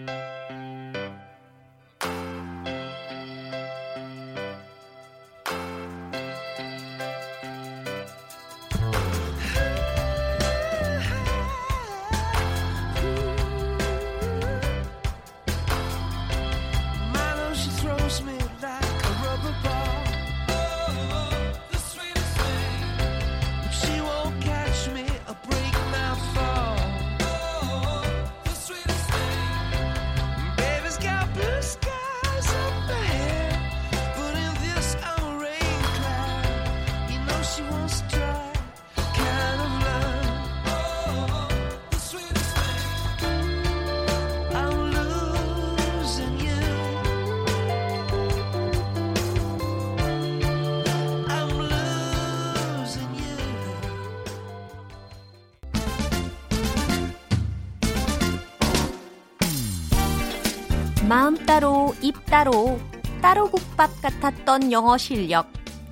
마음 61.07 61.35
따로, 61.35 61.93
입 62.01 62.25
따로, 62.25 62.79
따로 63.21 63.49
국밥 63.49 64.01
같았던 64.01 64.71
영어 64.71 64.97
실력. 64.97 65.51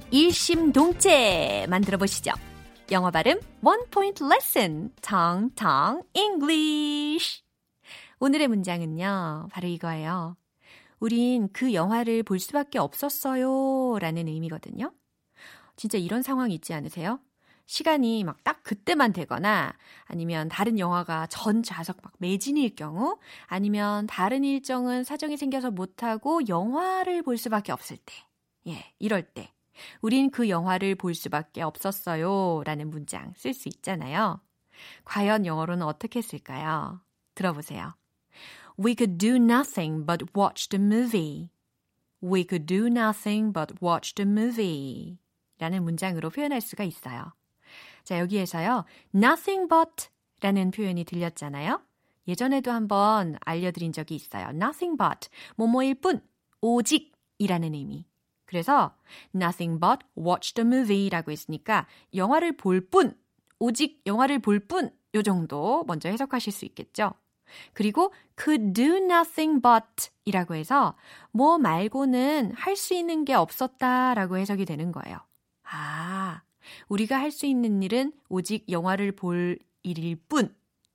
일심동체 0.09 1.67
만들어 1.69 1.97
보시죠. 1.97 2.31
영어 2.91 3.11
발음 3.11 3.39
원 3.61 3.85
포인트 3.91 4.23
레슨 4.23 4.93
텅텅 5.01 6.03
English. 6.13 7.43
오늘의 8.19 8.47
문장은요. 8.47 9.49
바로 9.51 9.67
이거예요. 9.67 10.37
우린 10.99 11.49
그 11.51 11.73
영화를 11.73 12.23
볼 12.23 12.39
수밖에 12.39 12.79
없었어요. 12.79 13.99
라는 13.99 14.27
의미거든요. 14.27 14.93
진짜 15.75 15.97
이런 15.97 16.21
상황 16.21 16.51
있지 16.51 16.73
않으세요? 16.73 17.19
시간이 17.71 18.25
막 18.25 18.43
딱 18.43 18.63
그때만 18.63 19.13
되거나 19.13 19.73
아니면 20.03 20.49
다른 20.49 20.77
영화가 20.77 21.27
전 21.27 21.63
좌석 21.63 21.99
막 22.03 22.11
매진일 22.17 22.75
경우 22.75 23.17
아니면 23.47 24.07
다른 24.07 24.43
일정은 24.43 25.05
사정이 25.05 25.37
생겨서 25.37 25.71
못하고 25.71 26.41
영화를 26.49 27.23
볼 27.23 27.37
수밖에 27.37 27.71
없을 27.71 27.95
때. 27.95 28.13
예, 28.67 28.93
이럴 28.99 29.23
때. 29.23 29.53
우린 30.01 30.31
그 30.31 30.49
영화를 30.49 30.95
볼 30.95 31.15
수밖에 31.15 31.61
없었어요. 31.61 32.61
라는 32.65 32.89
문장 32.89 33.33
쓸 33.37 33.53
수 33.53 33.69
있잖아요. 33.69 34.41
과연 35.05 35.45
영어로는 35.45 35.85
어떻게 35.85 36.21
쓸까요? 36.21 36.99
들어보세요. 37.35 37.93
We 38.77 38.95
could 38.97 39.17
do 39.17 39.35
nothing 39.35 40.05
but 40.05 40.25
watch 40.35 40.67
the 40.67 40.83
movie. 40.83 41.51
We 42.21 42.45
could 42.45 42.65
do 42.65 42.87
nothing 42.87 43.53
but 43.53 43.75
watch 43.81 44.13
the 44.15 44.29
movie. 44.29 45.19
라는 45.57 45.83
문장으로 45.85 46.31
표현할 46.31 46.59
수가 46.59 46.83
있어요. 46.83 47.31
자, 48.03 48.19
여기에서요. 48.19 48.85
nothing 49.15 49.67
but 49.67 50.07
라는 50.41 50.71
표현이 50.71 51.03
들렸잖아요. 51.05 51.81
예전에도 52.27 52.71
한번 52.71 53.37
알려드린 53.41 53.93
적이 53.93 54.15
있어요. 54.15 54.49
nothing 54.49 54.97
but, 54.97 55.29
뭐뭐일 55.55 55.95
뿐, 55.95 56.21
오직 56.61 57.13
이라는 57.37 57.73
의미. 57.73 58.05
그래서 58.45 58.95
nothing 59.35 59.79
but 59.79 60.05
watch 60.17 60.53
the 60.53 60.65
movie라고 60.65 61.31
했으니까 61.31 61.87
영화를 62.13 62.57
볼 62.57 62.81
뿐, 62.81 63.15
오직 63.59 64.01
영화를 64.05 64.39
볼 64.39 64.59
뿐, 64.59 64.91
요 65.15 65.23
정도 65.23 65.83
먼저 65.87 66.09
해석하실 66.09 66.53
수 66.53 66.65
있겠죠. 66.65 67.13
그리고 67.73 68.13
could 68.41 68.73
do 68.73 68.95
nothing 68.97 69.61
but 69.61 70.09
이라고 70.25 70.55
해서 70.55 70.95
뭐 71.31 71.57
말고는 71.57 72.53
할 72.55 72.75
수 72.75 72.93
있는 72.93 73.25
게 73.25 73.33
없었다 73.33 74.13
라고 74.13 74.37
해석이 74.37 74.65
되는 74.65 74.91
거예요. 74.91 75.17
아, 75.63 76.41
우리가 76.89 77.17
할 77.19 77.31
수 77.31 77.45
있는 77.45 77.81
일은 77.81 78.11
오직 78.29 78.69
영화를 78.69 79.13
볼 79.13 79.57
일일 79.83 80.17
뿐. 80.27 80.53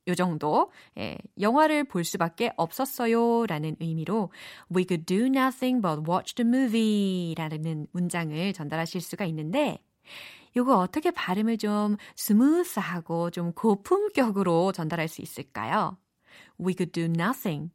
요 0.08 0.14
정도. 0.14 0.70
예, 0.98 1.18
영화를 1.40 1.84
볼 1.84 2.04
수밖에 2.04 2.52
없었어요. 2.56 3.46
라는 3.46 3.74
의미로 3.80 4.30
We 4.74 4.84
could 4.88 5.04
do 5.04 5.26
nothing 5.26 5.82
but 5.82 6.08
watch 6.08 6.34
the 6.36 6.48
movie 6.48 7.34
라는 7.36 7.88
문장을 7.92 8.52
전달하실 8.52 9.00
수가 9.00 9.24
있는데 9.26 9.78
요거 10.56 10.78
어떻게 10.78 11.10
발음을 11.10 11.58
좀 11.58 11.96
smooth하고 12.14 13.30
좀 13.30 13.52
고품격으로 13.52 14.72
전달할 14.72 15.08
수 15.08 15.22
있을까요? 15.22 15.98
We 16.60 16.74
could 16.76 16.92
do 16.92 17.04
nothing. 17.04 17.70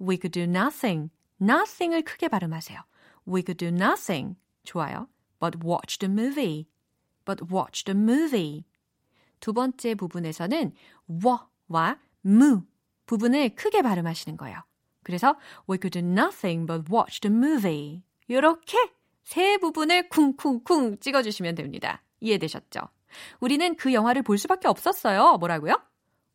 We 0.00 0.16
could 0.20 0.30
do 0.30 0.44
nothing. 0.44 1.10
nothing을 1.40 2.02
크게 2.02 2.28
발음하세요. 2.28 2.78
We 3.26 3.42
could 3.44 3.56
do 3.56 3.68
nothing. 3.68 4.36
좋아요. 4.64 5.08
But 5.40 5.58
watch 5.66 5.98
the 5.98 6.10
movie. 6.10 6.66
But 7.24 7.44
watch 7.52 7.84
the 7.84 7.98
movie. 7.98 8.64
두 9.40 9.52
번째 9.52 9.94
부분에서는 9.94 10.72
워와 11.06 11.98
무 12.22 12.62
부분을 13.06 13.54
크게 13.54 13.82
발음하시는 13.82 14.36
거예요. 14.36 14.58
그래서 15.02 15.36
we 15.68 15.78
could 15.80 15.90
do 15.90 16.06
nothing 16.06 16.66
but 16.66 16.92
watch 16.92 17.20
the 17.20 17.34
movie. 17.34 18.02
이렇게 18.28 18.78
세 19.24 19.58
부분을 19.58 20.08
쿵쿵쿵 20.08 20.98
찍어주시면 21.00 21.54
됩니다. 21.54 22.02
이해되셨죠? 22.20 22.80
우리는 23.40 23.74
그 23.76 23.92
영화를 23.92 24.22
볼 24.22 24.38
수밖에 24.38 24.68
없었어요. 24.68 25.36
뭐라고요? 25.38 25.74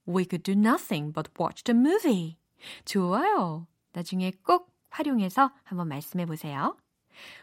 We 0.07 0.25
could 0.29 0.43
do 0.43 0.53
nothing 0.53 1.13
but 1.13 1.31
watch 1.39 1.63
the 1.63 1.77
movie. 1.77 2.37
좋아요. 2.85 3.67
나중에 3.93 4.31
꼭 4.45 4.71
활용해서 4.89 5.51
한번 5.63 5.87
말씀해 5.89 6.25
보세요. 6.25 6.77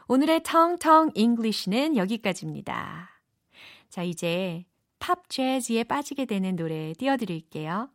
오늘의 0.06 0.42
텅텅 0.44 1.10
English는 1.14 1.96
여기까지입니다. 1.96 3.13
자, 3.94 4.02
이제 4.02 4.64
팝 4.98 5.28
재즈에 5.28 5.84
빠지게 5.84 6.24
되는 6.24 6.56
노래 6.56 6.94
띄워드릴게요. 6.94 7.90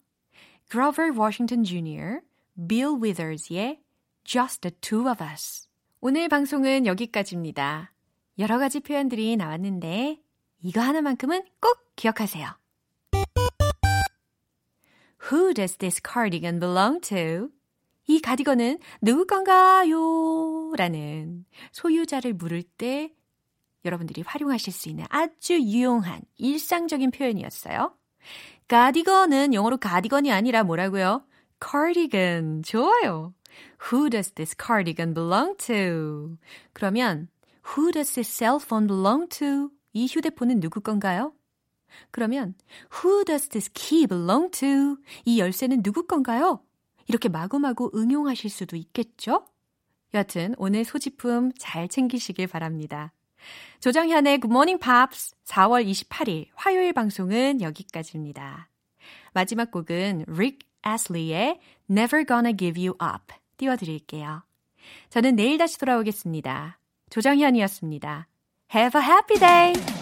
Grover 0.71 1.11
Washington 1.11 1.65
Jr., 1.65 2.21
Bill 2.69 2.95
Withers의 3.03 3.81
Just 4.23 4.61
the 4.61 4.73
Two 4.79 5.11
of 5.11 5.21
Us. 5.21 5.67
오늘 5.99 6.29
방송은 6.29 6.85
여기까지입니다. 6.85 7.91
여러 8.37 8.57
가지 8.59 8.79
표현들이 8.79 9.35
나왔는데 9.35 10.21
이거 10.61 10.79
하나만큼은 10.79 11.43
꼭 11.59 11.77
기억하세요. 11.97 12.47
Who 15.29 15.53
does 15.53 15.75
this 15.79 15.99
cardigan 16.01 16.61
belong 16.61 17.01
to? 17.09 17.49
이 18.07 18.21
가디건은 18.21 18.79
누구 19.01 19.25
건가요? 19.25 20.71
라는 20.77 21.43
소유자를 21.73 22.35
물을 22.35 22.63
때 22.63 23.11
여러분들이 23.85 24.21
활용하실 24.21 24.73
수 24.73 24.89
있는 24.89 25.05
아주 25.09 25.53
유용한 25.53 26.21
일상적인 26.37 27.11
표현이었어요. 27.11 27.95
가디건은 28.67 29.53
영어로 29.53 29.77
가디건이 29.77 30.31
아니라 30.31 30.63
뭐라고요? 30.63 31.23
cardigan. 31.61 32.61
좋아요. 32.63 33.33
Who 33.91 34.09
does 34.09 34.31
this 34.31 34.55
cardigan 34.55 35.13
belong 35.13 35.57
to? 35.65 36.37
그러면 36.73 37.29
Who 37.75 37.91
does 37.91 38.13
this 38.13 38.29
cell 38.29 38.59
phone 38.61 38.87
belong 38.87 39.27
to? 39.39 39.71
이 39.93 40.07
휴대폰은 40.07 40.59
누구 40.59 40.81
건가요? 40.81 41.33
그러면 42.11 42.55
Who 43.03 43.25
does 43.25 43.49
this 43.49 43.71
key 43.73 44.05
belong 44.07 44.51
to? 44.51 44.97
이 45.25 45.39
열쇠는 45.39 45.81
누구 45.83 46.05
건가요? 46.05 46.61
이렇게 47.07 47.27
마구마구 47.27 47.91
응용하실 47.95 48.49
수도 48.49 48.75
있겠죠? 48.75 49.47
여하튼 50.13 50.53
오늘 50.57 50.85
소지품 50.85 51.51
잘 51.57 51.87
챙기시길 51.87 52.47
바랍니다. 52.47 53.13
조정현의 53.79 54.39
Good 54.39 54.51
Morning 54.51 54.79
Pops 54.83 55.35
4월 55.45 55.85
28일 55.85 56.47
화요일 56.55 56.93
방송은 56.93 57.61
여기까지입니다. 57.61 58.69
마지막 59.33 59.71
곡은 59.71 60.25
Rick 60.27 60.59
Astley의 60.85 61.59
Never 61.89 62.25
Gonna 62.25 62.55
Give 62.55 62.87
You 62.87 62.97
Up 63.01 63.33
띄워드릴게요. 63.57 64.43
저는 65.09 65.35
내일 65.35 65.57
다시 65.57 65.77
돌아오겠습니다. 65.77 66.79
조정현이었습니다. 67.09 68.27
Have 68.73 69.01
a 69.01 69.07
happy 69.07 69.39
day! 69.39 69.98